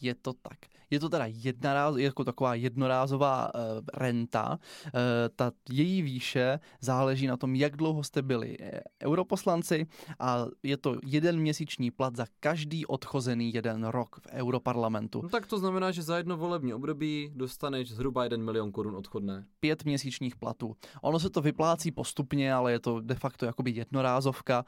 Je 0.00 0.14
to 0.14 0.32
tak. 0.32 0.58
Je 0.90 1.00
to 1.00 1.08
teda 1.08 1.24
jednaráz, 1.28 1.96
jako 1.96 2.24
taková 2.24 2.54
jednorázová 2.54 3.54
uh, 3.54 3.60
renta. 3.94 4.58
Uh, 4.84 4.90
ta 5.36 5.52
její 5.70 6.02
výše 6.02 6.60
záleží 6.80 7.26
na 7.26 7.36
tom, 7.36 7.54
jak 7.54 7.76
dlouho 7.76 8.02
jste 8.02 8.22
byli 8.22 8.56
eh, 8.60 8.80
europoslanci 9.02 9.86
a 10.20 10.46
je 10.62 10.76
to 10.76 10.96
jeden 11.04 11.40
měsíční 11.40 11.90
plat 11.90 12.16
za 12.16 12.26
každý 12.40 12.86
odchozený 12.86 13.54
jeden 13.54 13.84
rok 13.84 14.20
v 14.20 14.26
europarlamentu. 14.32 15.22
No 15.22 15.28
tak 15.28 15.46
to 15.46 15.58
znamená, 15.58 15.90
že 15.90 16.02
za 16.02 16.16
jedno 16.16 16.36
volební 16.36 16.74
období 16.74 17.30
dostaneš 17.34 17.90
zhruba 17.90 18.24
1 18.24 18.38
milion 18.38 18.72
korun 18.72 18.96
odchodné. 18.96 19.46
Pět 19.60 19.84
měsíčních 19.84 20.36
platů. 20.36 20.76
Ono 21.02 21.20
se 21.20 21.30
to 21.30 21.42
vyplácí 21.42 21.90
postupně, 21.90 22.54
ale 22.54 22.72
je 22.72 22.78
to 22.78 23.00
de 23.00 23.14
facto 23.14 23.46
jakoby 23.46 23.70
jednorázovka. 23.70 24.64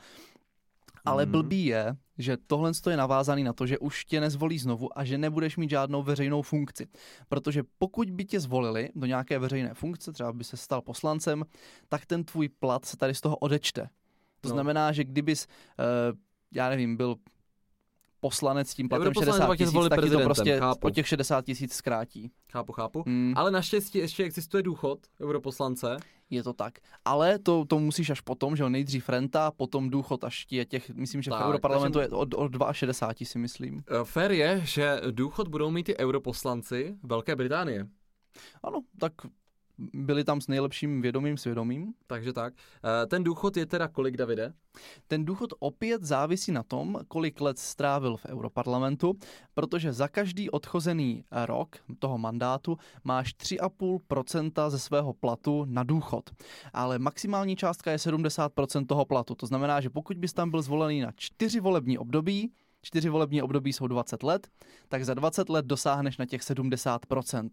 Ale 1.07 1.23
Mhm. 1.27 1.33
blbý 1.33 1.67
je, 1.67 1.97
že 2.19 2.37
tohle 2.47 2.73
je 2.91 2.97
navázaný 2.97 3.45
na 3.45 3.53
to, 3.53 3.67
že 3.67 3.79
už 3.79 4.05
tě 4.05 4.21
nezvolí 4.21 4.59
znovu 4.59 4.99
a 4.99 5.05
že 5.05 5.19
nebudeš 5.19 5.57
mít 5.57 5.71
žádnou 5.71 6.03
veřejnou 6.03 6.43
funkci. 6.43 6.87
Protože 7.29 7.63
pokud 7.79 8.11
by 8.11 8.25
tě 8.25 8.41
zvolili 8.41 8.89
do 8.95 9.07
nějaké 9.07 9.39
veřejné 9.39 9.75
funkce, 9.75 10.13
třeba 10.13 10.33
by 10.33 10.45
se 10.45 10.57
stal 10.57 10.83
poslancem, 10.83 11.45
tak 11.89 12.07
ten 12.07 12.25
tvůj 12.25 12.49
plat 12.49 12.85
se 12.85 12.97
tady 12.97 13.15
z 13.15 13.21
toho 13.21 13.37
odečte. 13.37 13.89
To 14.41 14.49
No. 14.49 14.55
znamená, 14.55 14.93
že 14.93 15.05
kdybys, 15.05 15.47
uh, 15.79 16.19
já 16.53 16.69
nevím, 16.69 16.97
byl 16.97 17.17
poslanec 18.27 18.71
s 18.71 18.75
tím 18.75 18.89
platem 18.89 19.03
Europoslanec 19.07 19.35
60 19.35 19.47
pak 19.47 19.59
tě 19.59 19.65
tisíc, 19.65 19.89
tak 19.89 20.05
ti 20.05 20.11
to 20.11 20.21
prostě 20.21 20.59
chápu. 20.59 20.87
o 20.87 20.91
těch 20.91 21.09
60 21.09 21.45
tisíc 21.45 21.73
zkrátí. 21.75 22.31
Chápu, 22.53 22.73
chápu. 22.73 23.03
Hmm. 23.07 23.33
Ale 23.37 23.51
naštěstí 23.51 23.99
ještě 23.99 24.25
existuje 24.25 24.63
důchod 24.63 24.99
europoslance. 25.21 25.97
Je 26.31 26.43
to 26.43 26.53
tak. 26.53 26.79
Ale 27.05 27.39
to, 27.39 27.65
to 27.65 27.79
musíš 27.79 28.11
až 28.11 28.21
potom, 28.21 28.57
že 28.57 28.63
jo, 28.63 28.69
nejdřív 28.69 29.09
renta, 29.09 29.51
potom 29.51 29.91
důchod 29.91 30.25
až 30.25 30.45
ti 30.45 30.57
je 30.57 30.65
těch, 30.65 30.91
myslím, 30.91 31.23
že 31.23 31.31
Tak, 31.31 31.41
v 31.41 31.49
Europarlamentu 31.49 31.99
takže- 31.99 32.15
je 32.15 32.19
od, 32.19 32.35
od 32.35 32.53
62 32.73 33.27
si 33.27 33.39
myslím. 33.39 33.83
Eh, 33.91 34.05
Fair 34.05 34.33
je, 34.33 34.61
že 34.65 35.01
důchod 35.11 35.49
budou 35.49 35.71
mít 35.71 35.89
i 35.89 35.99
europoslanci 35.99 36.97
Velké 37.03 37.37
Británie. 37.37 37.87
Ano, 38.63 38.81
tak 38.99 39.13
byli 39.79 40.25
tam 40.25 40.41
s 40.41 40.49
nejlepším 40.49 41.03
vědomým 41.03 41.37
svědomím. 41.37 41.95
Takže 42.07 42.33
tak. 42.33 42.55
Eh, 43.03 43.07
Ten 43.07 43.25
důchod 43.25 43.57
je 43.57 43.67
teda 43.67 43.89
kolik, 43.89 44.17
Davide? 44.17 44.53
Ten 45.07 45.25
důchod 45.25 45.51
opět 45.59 46.03
závisí 46.03 46.53
na 46.53 46.63
tom, 46.63 46.99
kolik 47.09 47.41
let 47.41 47.59
strávil 47.59 48.17
v 48.17 48.27
Europarlamentu, 48.27 49.15
protože 49.55 49.93
za 49.93 50.09
každý 50.09 50.51
odchozený 50.51 51.25
rok 51.45 51.77
toho 51.99 52.19
mandátu 52.19 52.77
máš 53.05 53.35
3,5% 53.35 54.71
ze 54.71 54.79
svého 54.79 55.13
platu 55.13 55.65
na 55.69 55.83
důchod. 55.83 56.31
Ale 56.73 56.99
maximální 56.99 57.57
částka 57.57 57.91
je 57.91 57.97
70% 57.97 58.87
toho 58.87 59.05
platu. 59.05 59.35
To 59.35 59.47
znamená, 59.47 59.81
že 59.81 59.91
pokud 59.91 60.17
bys 60.17 60.33
tam 60.33 60.51
byl 60.51 60.63
zvolený 60.63 61.01
na 61.01 61.13
čtyři 61.17 61.61
volební 61.61 61.99
období, 61.99 62.53
čtyři 62.87 63.09
volební 63.09 63.43
období 63.43 63.73
jsou 63.73 63.87
20 63.87 64.23
let, 64.23 64.49
tak 64.89 65.05
za 65.05 65.15
20 65.15 65.49
let 65.49 65.67
dosáhneš 65.67 66.19
na 66.19 66.27
těch 66.27 66.41
70%. 66.43 67.49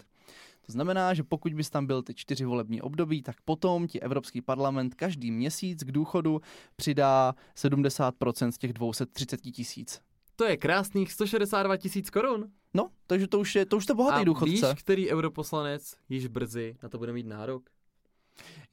To 0.65 0.71
znamená, 0.71 1.13
že 1.13 1.23
pokud 1.23 1.53
bys 1.53 1.69
tam 1.69 1.85
byl 1.87 2.03
ty 2.03 2.13
čtyři 2.13 2.45
volební 2.45 2.81
období, 2.81 3.21
tak 3.21 3.35
potom 3.45 3.87
ti 3.87 3.99
Evropský 4.01 4.41
parlament 4.41 4.95
každý 4.95 5.31
měsíc 5.31 5.83
k 5.83 5.91
důchodu 5.91 6.41
přidá 6.75 7.33
70% 7.57 8.49
z 8.51 8.57
těch 8.57 8.73
230 8.73 9.37
tisíc. 9.41 10.01
To 10.35 10.45
je 10.45 10.57
krásných 10.57 11.11
162 11.11 11.77
tisíc 11.77 12.09
korun. 12.09 12.45
No, 12.73 12.89
takže 13.07 13.27
to 13.27 13.39
už 13.39 13.55
je, 13.55 13.65
to 13.65 13.77
už 13.77 13.85
je 13.89 13.95
bohatý 13.95 14.21
A 14.21 14.23
důchodce. 14.23 14.51
víš, 14.51 14.61
který 14.79 15.09
europoslanec 15.11 15.93
již 16.09 16.27
brzy 16.27 16.75
na 16.83 16.89
to 16.89 16.97
bude 16.97 17.13
mít 17.13 17.25
nárok? 17.27 17.69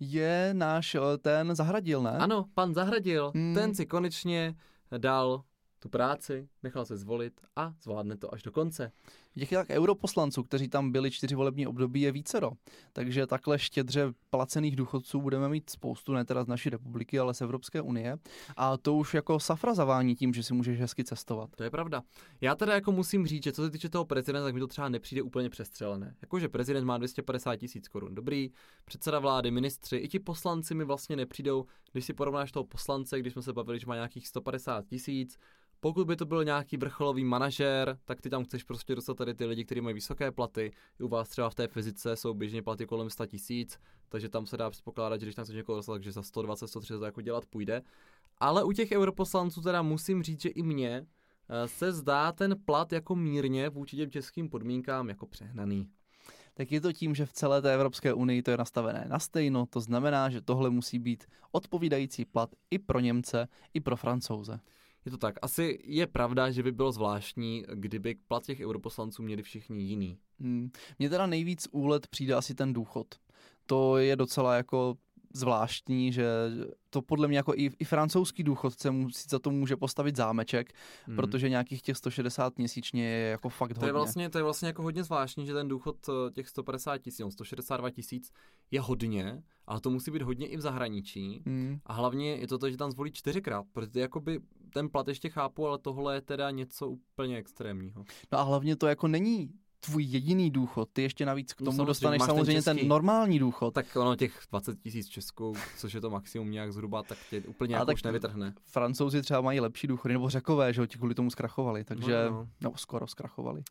Je 0.01 0.51
náš 0.53 0.95
eh, 0.95 1.19
ten 1.19 1.55
Zahradil, 1.55 2.03
ne? 2.03 2.11
Ano, 2.11 2.45
pan 2.55 2.75
Zahradil, 2.75 3.33
Hmm. 3.35 3.55
ten 3.55 3.75
si 3.75 3.87
konečně 3.87 4.55
dal 4.99 5.43
tu 5.83 5.89
práci, 5.89 6.49
nechal 6.63 6.85
se 6.85 6.97
zvolit 6.97 7.41
a 7.57 7.75
zvládne 7.83 8.17
to 8.17 8.35
až 8.35 8.43
do 8.43 8.53
konce. 8.53 8.93
Těch 9.35 9.53
jak 9.53 9.71
europoslanců, 9.71 10.43
kteří 10.43 10.69
tam 10.69 10.93
byli 10.93 11.11
čtyři 11.11 11.35
volební 11.35 11.67
období, 11.67 12.01
je 12.01 12.13
vícero. 12.13 12.53
Takže 12.93 13.27
takhle 13.27 13.59
štědře 13.59 14.13
placených 14.31 14.77
důchodců 14.77 15.21
budeme 15.21 15.49
mít 15.49 15.71
spoustu, 15.71 16.13
ne 16.13 16.25
teda 16.25 16.45
z 16.45 16.47
naší 16.47 16.71
republiky, 16.71 17.19
ale 17.19 17.35
z 17.35 17.41
Evropské 17.41 17.81
unie. 17.81 18.19
A 18.57 18.77
to 18.77 18.95
už 18.95 19.15
jako 19.15 19.41
safra 19.41 19.75
zavání 19.75 20.15
tím, 20.15 20.35
že 20.35 20.43
si 20.43 20.55
můžeš 20.55 20.81
hezky 20.81 21.05
cestovat. 21.05 21.51
To 21.57 21.63
je 21.63 21.71
pravda. 21.71 22.03
Já 22.41 22.55
teda 22.55 22.75
jako 22.75 22.93
musím 22.93 23.27
říct, 23.27 23.45
že 23.45 23.53
co 23.53 23.63
se 23.63 23.71
týče 23.71 23.89
toho 23.89 24.05
prezidenta, 24.05 24.45
tak 24.45 24.55
mi 24.55 24.61
to 24.61 24.67
třeba 24.67 24.89
nepřijde 24.89 25.23
úplně 25.23 25.51
přestřelené. 25.51 26.15
Jakože 26.23 26.49
prezident 26.49 26.85
má 26.85 26.99
250 26.99 27.57
tisíc 27.57 27.89
korun. 27.89 28.15
Dobrý, 28.15 28.51
předseda 28.85 29.19
vlády, 29.19 29.51
ministři, 29.51 29.97
i 29.97 30.09
ti 30.09 30.19
poslanci 30.19 30.75
mi 30.75 30.85
vlastně 30.85 31.17
nepřijdou, 31.17 31.67
když 31.93 32.05
si 32.05 32.15
porovnáš 32.15 32.53
toho 32.53 32.65
poslance, 32.65 33.21
když 33.21 33.33
jsme 33.33 33.43
se 33.43 33.53
bavili, 33.53 33.79
že 33.79 33.87
má 33.87 33.95
nějakých 33.95 34.29
150 34.29 34.87
tisíc, 34.87 35.39
pokud 35.81 36.07
by 36.07 36.17
to 36.17 36.27
byl 36.27 36.45
nějaký 36.45 36.77
vrcholový 36.77 37.25
manažer, 37.25 37.99
tak 38.05 38.21
ty 38.21 38.31
tam 38.31 38.45
chceš 38.45 38.65
prostě 38.65 38.95
dostat 38.95 39.15
tady 39.15 39.35
ty 39.35 39.45
lidi, 39.45 39.65
kteří 39.65 39.81
mají 39.81 39.95
vysoké 39.95 40.33
platy. 40.33 40.73
U 41.01 41.09
vás 41.09 41.29
třeba 41.29 41.51
v 41.51 41.55
té 41.55 41.69
fyzice 41.69 42.17
jsou 42.17 42.35
běžně 42.35 42.63
platy 42.63 42.87
kolem 42.87 43.11
100 43.11 43.27
tisíc, 43.27 43.79
takže 44.09 44.29
tam 44.29 44.47
se 44.47 44.57
dá 44.57 44.71
předpokládat, 44.71 45.21
že 45.21 45.27
když 45.27 45.35
tam 45.35 45.45
chceš 45.45 45.57
někoho 45.57 45.77
dostat, 45.77 45.93
takže 45.93 46.13
za 46.13 46.23
120, 46.23 46.69
130 46.69 46.99
to 46.99 47.05
jako 47.05 47.21
dělat 47.21 47.47
půjde. 47.47 47.83
Ale 48.39 48.65
u 48.65 48.73
těch 48.73 48.93
europoslanců 48.93 49.63
teda 49.63 49.83
musím 49.83 50.23
říct, 50.23 50.43
že 50.43 50.49
i 50.49 50.63
mě 50.63 51.07
eh, 51.49 51.69
se 51.69 51.93
zdá 51.93 52.33
ten 52.33 52.57
plat 52.65 52.93
jako 52.93 53.17
mírně 53.17 53.69
vůči 53.69 53.97
těm 53.97 54.11
českým 54.11 54.49
podmínkám 54.49 55.09
jako 55.09 55.27
přehnaný. 55.27 55.89
tak 56.55 56.73
je 56.73 56.81
to 56.81 56.93
tím, 56.93 57.15
že 57.15 57.27
v 57.27 57.33
celé 57.33 57.63
té 57.63 57.75
Evropské 57.75 58.15
unii 58.15 58.43
to 58.43 58.51
je 58.51 58.57
nastavené 58.57 59.07
na 59.09 59.19
stejno. 59.19 59.67
To 59.67 59.81
znamená, 59.81 60.31
že 60.31 60.41
tohle 60.41 60.71
musí 60.71 60.99
být 60.99 61.25
odpovídající 61.53 62.25
plat 62.25 62.51
i 62.71 62.79
pro 62.79 63.01
Němce, 63.01 63.49
i 63.75 63.81
pro 63.81 63.97
Francouze. 63.97 64.61
Je 65.05 65.11
to 65.11 65.19
tak. 65.19 65.35
Asi 65.43 65.79
je 65.85 66.07
pravda, 66.07 66.51
že 66.51 66.63
by 66.63 66.73
bylo 66.73 66.93
zvláštní, 66.93 67.65
kdyby 67.75 68.15
plat 68.29 68.45
těch 68.45 68.61
europoslanců 68.61 69.23
měli 69.23 69.43
všichni 69.43 69.83
jiný. 69.83 70.19
Hmm. 70.41 70.71
Mně 70.99 71.11
teda 71.11 71.27
nejvíc 71.27 71.69
úlet 71.71 72.07
přijde 72.07 72.35
asi 72.35 72.55
ten 72.55 72.73
důchod. 72.73 73.07
To 73.67 73.99
je 73.99 74.17
docela 74.17 74.55
jako 74.57 74.97
zvláštní, 75.35 76.13
že 76.13 76.27
to 76.91 77.03
podle 77.03 77.29
mě 77.29 77.37
jako 77.37 77.55
i, 77.55 77.71
i 77.79 77.85
francouzský 77.85 78.43
důchodce 78.43 78.91
musí 78.91 79.29
za 79.29 79.39
to 79.39 79.51
může 79.51 79.77
postavit 79.77 80.17
zámeček, 80.17 80.73
Mhm. 81.07 81.17
protože 81.17 81.49
nějakých 81.49 81.83
těch 81.83 81.97
160 81.97 82.59
měsíčně 82.59 83.05
je 83.05 83.31
jako 83.31 83.49
fakt 83.49 83.69
To 83.69 83.75
hodně. 83.75 83.89
je, 83.89 83.93
vlastně, 83.93 84.31
to 84.31 84.39
je 84.39 84.45
vlastně 84.45 84.67
jako 84.67 84.83
hodně 84.83 85.05
zvláštní, 85.05 85.47
že 85.47 85.55
ten 85.55 85.69
důchod 85.69 85.97
eh, 86.09 86.31
těch 86.31 86.49
150 86.49 86.99
tisíc, 86.99 87.19
no 87.21 87.31
162 87.31 87.91
tisíc 87.91 88.33
je 88.71 88.81
hodně, 88.81 89.43
ale 89.67 89.81
to 89.81 89.91
musí 89.91 90.11
být 90.11 90.23
hodně 90.23 90.47
i 90.47 90.57
v 90.57 90.61
zahraničí. 90.61 91.43
Hmm. 91.47 91.79
A 91.87 91.93
hlavně 91.93 92.31
je 92.37 92.47
to 92.47 92.59
to, 92.59 92.71
že 92.71 92.77
tam 92.77 92.91
zvolí 92.91 93.13
čtyřikrát, 93.13 93.67
protože 93.73 94.01
jakoby 94.01 94.41
ten 94.73 94.89
plat 94.89 95.09
ještě 95.09 95.29
chápu, 95.29 95.67
ale 95.67 95.79
tohle 95.79 96.15
je 96.15 96.21
teda 96.21 96.51
něco 96.51 96.89
úplně 96.89 97.37
extrémního. 97.37 98.05
No 98.33 98.39
a 98.39 98.43
hlavně 98.43 98.77
to 98.77 98.87
jako 98.87 99.09
není 99.09 99.51
tvůj 99.81 100.05
jediný 100.05 100.51
důchod, 100.51 100.89
ty 100.93 101.03
ještě 101.03 101.27
navíc 101.27 101.53
k 101.53 101.61
No 101.61 101.65
tomu 101.65 101.77
samozřejmě, 101.77 101.87
dostaneš 101.91 102.19
ten 102.19 102.27
samozřejmě 102.27 102.63
ten, 102.63 102.77
český. 102.77 102.89
normální 102.89 103.39
důchod. 103.39 103.75
Tak 103.75 103.97
ono 103.97 104.17
těch 104.17 104.41
20 104.51 104.81
tisíc 104.81 105.09
Českou, 105.09 105.55
což 105.79 105.95
je 105.95 106.01
to 106.01 106.11
maximum 106.11 106.51
nějak 106.51 106.73
zhruba, 106.73 107.03
tak 107.03 107.19
tě 107.31 107.41
úplně 107.41 107.75
jako 107.75 107.87
tak 107.87 107.95
už 107.95 108.03
nevytrhne. 108.03 108.55
Francouzi 108.67 109.23
třeba 109.23 109.41
mají 109.41 109.61
lepší 109.61 109.87
důchody, 109.87 110.15
nebo 110.15 110.31
řekové, 110.31 110.73
že 110.73 110.87
ti 110.87 110.99
kvůli 110.99 111.15
tomu 111.15 111.31
zkrachovali, 111.31 111.85
takže, 111.85 112.25
No, 112.25 112.31
no, 112.31 112.37
no. 112.37 112.49
no 112.61 112.73
skoro 112.77 113.07
zkrachovali. 113.07 113.63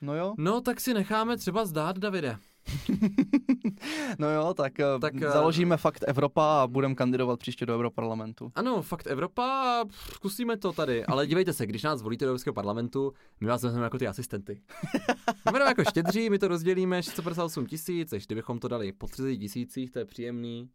No 0.00 0.16
jo, 0.16 0.34
No 0.38 0.60
tak 0.60 0.80
si 0.80 0.94
necháme 0.94 1.36
třeba 1.36 1.64
zdát, 1.64 1.98
Davide. 1.98 2.38
no 4.18 4.30
jo, 4.30 4.54
tak, 4.54 4.72
Tak, 4.72 5.00
tak 5.00 5.14
eh, 5.22 5.30
založíme 5.30 5.76
fakt 5.76 6.04
Evropa 6.06 6.62
a 6.62 6.66
budeme 6.66 6.94
kandidovat 6.94 7.40
příště 7.40 7.66
do 7.66 7.74
Europarlamentu. 7.74 8.52
Ano, 8.54 8.82
fakt 8.82 9.06
Evropa, 9.06 9.84
zkusíme 9.90 10.56
to 10.56 10.72
tady. 10.72 11.04
Ale 11.04 11.26
dívejte 11.26 11.52
se, 11.52 11.66
když 11.66 11.82
nás 11.82 12.02
volíte 12.02 12.24
do 12.24 12.28
Evropského 12.28 12.54
parlamentu, 12.54 13.12
my 13.40 13.48
vás 13.48 13.62
vezmeme 13.62 13.84
jako 13.84 13.98
ty 13.98 14.06
asistenty. 14.06 14.60
My 15.46 15.50
budeme 15.50 15.70
jako 15.70 15.84
štědří, 15.84 16.30
my 16.30 16.38
to 16.38 16.48
rozdělíme 16.48 17.02
658 17.02 17.66
tisíc, 17.66 18.12
ještě 18.12 18.34
kdybychom 18.34 18.58
to 18.58 18.68
dali 18.68 18.92
po 18.92 19.06
30 19.06 19.36
tisících, 19.36 19.90
to 19.90 19.98
je 19.98 20.04
příjemný. 20.04 20.70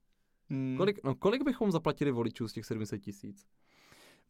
Hmm. 0.50 0.78
Kolik, 0.78 1.04
no, 1.04 1.16
kolik 1.16 1.44
bychom 1.44 1.72
zaplatili 1.72 2.12
voličů 2.12 2.48
z 2.48 2.54
těch 2.54 2.66
700 2.66 3.02
tisíc? 3.02 3.46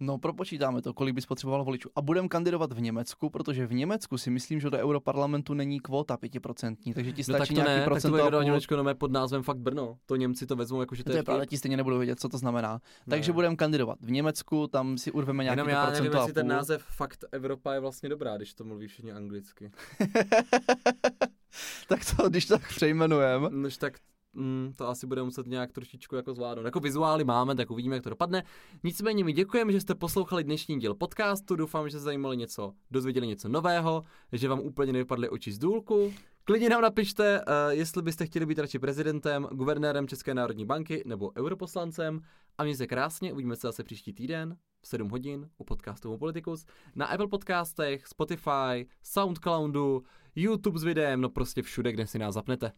No, 0.04 0.18
propočítáme 0.18 0.82
to, 0.82 0.94
kolik 0.94 1.16
by 1.16 1.22
spotřeboval 1.22 1.64
voličů. 1.64 1.90
A 1.96 2.02
budeme 2.02 2.28
kandidovat 2.28 2.74
v 2.74 2.82
Německu, 2.82 3.30
protože 3.30 3.68
v 3.68 3.74
Německu 3.74 4.18
si 4.18 4.30
myslím, 4.30 4.60
že 4.60 4.70
do 4.70 4.78
Europarlamentu 4.78 5.54
není 5.54 5.80
kvóta 5.80 6.18
pětiprocentní, 6.18 6.94
takže 6.94 7.12
ti 7.12 7.24
No 7.28 7.38
tak 7.38 7.38
stačí 7.38 7.54
to 7.54 7.62
nějaký 7.62 7.80
ne, 7.80 7.86
tak 7.86 8.02
to 8.02 8.10
půl. 8.10 8.44
Němečko 8.44 8.84
pod 8.94 9.12
názvem 9.12 9.44
fakt 9.44 9.58
Brno. 9.58 9.98
To 10.06 10.16
Němci 10.16 10.46
to 10.46 10.56
vezmou 10.56 10.80
jako, 10.80 10.96
že 10.96 11.04
to, 11.04 11.10
To 11.10 11.16
je 11.16 11.20
je 11.20 11.24
pravda, 11.24 11.46
ti 11.46 11.58
stejně 11.58 11.78
nebudou 11.78 11.98
vědět, 11.98 12.20
co 12.20 12.30
to 12.30 12.38
znamená. 12.38 12.74
Ne. 12.74 12.80
Takže 13.10 13.34
budeme 13.34 13.56
kandidovat 13.56 13.98
v 14.02 14.12
Německu, 14.12 14.68
tam 14.68 14.98
si 14.98 15.12
urveme 15.12 15.44
nějaký 15.44 15.60
Jenom 15.60 15.70
já 15.70 15.86
nevím, 15.86 15.96
procento 15.96 16.18
a 16.18 16.22
jestli 16.22 16.34
ten 16.34 16.48
název 16.48 16.84
fakt 16.84 17.26
Evropa 17.32 17.74
je 17.74 17.80
vlastně 17.80 18.10
dobrá, 18.10 18.38
když 18.38 18.54
to 18.54 18.64
mluví 18.64 18.88
všichni 18.88 19.12
anglicky. 19.12 19.72
tak 21.88 22.00
to, 22.16 22.30
když 22.30 22.46
tak 22.46 22.68
přejmenujeme. 22.68 23.50
Nož 23.50 23.78
tak 23.78 23.94
mm, 24.34 24.74
to 24.78 24.90
asi 24.90 25.08
bude 25.08 25.24
muset 25.24 25.48
nějak 25.48 25.72
trošičku 25.72 26.16
jako 26.16 26.34
zvládnout. 26.34 26.66
Jako 26.66 26.80
vizuály 26.80 27.24
máme, 27.24 27.56
tak 27.56 27.72
uvidíme, 27.72 27.96
jak 27.96 28.04
to 28.04 28.10
dopadne. 28.10 28.44
Nicméně 28.84 29.24
mi 29.24 29.34
děkujeme, 29.34 29.72
že 29.72 29.82
jste 29.82 29.96
poslouchali 29.96 30.44
dnešní 30.44 30.80
díl 30.80 30.96
podcastu. 30.96 31.56
Doufám, 31.56 31.90
že 31.90 31.98
se 31.98 32.04
zajímali 32.04 32.38
něco, 32.38 32.74
dozvěděli 32.92 33.28
něco 33.28 33.50
nového, 33.50 34.04
že 34.32 34.50
vám 34.50 34.60
úplně 34.60 34.94
nevypadly 34.94 35.30
oči 35.30 35.52
z 35.52 35.60
důlku. 35.60 36.14
Klidně 36.44 36.70
nám 36.70 36.82
napište, 36.82 37.42
uh, 37.42 37.46
jestli 37.70 38.02
byste 38.02 38.26
chtěli 38.26 38.46
být 38.46 38.60
radši 38.60 38.80
prezidentem, 38.80 39.48
guvernérem 39.52 40.08
České 40.08 40.34
národní 40.34 40.66
banky 40.66 41.04
nebo 41.06 41.32
europoslancem. 41.38 42.22
A 42.58 42.64
mějte 42.64 42.78
se 42.78 42.88
krásně, 42.88 43.34
uvidíme 43.34 43.56
se 43.56 43.68
zase 43.68 43.84
příští 43.84 44.14
týden. 44.14 44.58
v 44.82 44.88
7 44.88 45.10
hodin 45.10 45.50
u 45.58 45.64
podcastu 45.64 46.18
Politicus, 46.18 46.66
na 46.96 47.06
Apple 47.06 47.28
podcastech, 47.28 48.08
Spotify, 48.08 48.88
Soundcloudu, 49.04 50.04
YouTube 50.36 50.80
s 50.80 50.84
videem, 50.84 51.22
no 51.22 51.30
prostě 51.30 51.62
všude, 51.62 51.92
kde 51.92 52.08
si 52.08 52.20
nás 52.20 52.34
zapnete. 52.34 52.72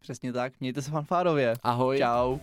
Přesně 0.00 0.32
tak, 0.32 0.52
mějte 0.60 0.82
se 0.82 0.90
fanfárově. 0.90 1.54
Ahoj. 1.62 1.98
Čau. 1.98 2.38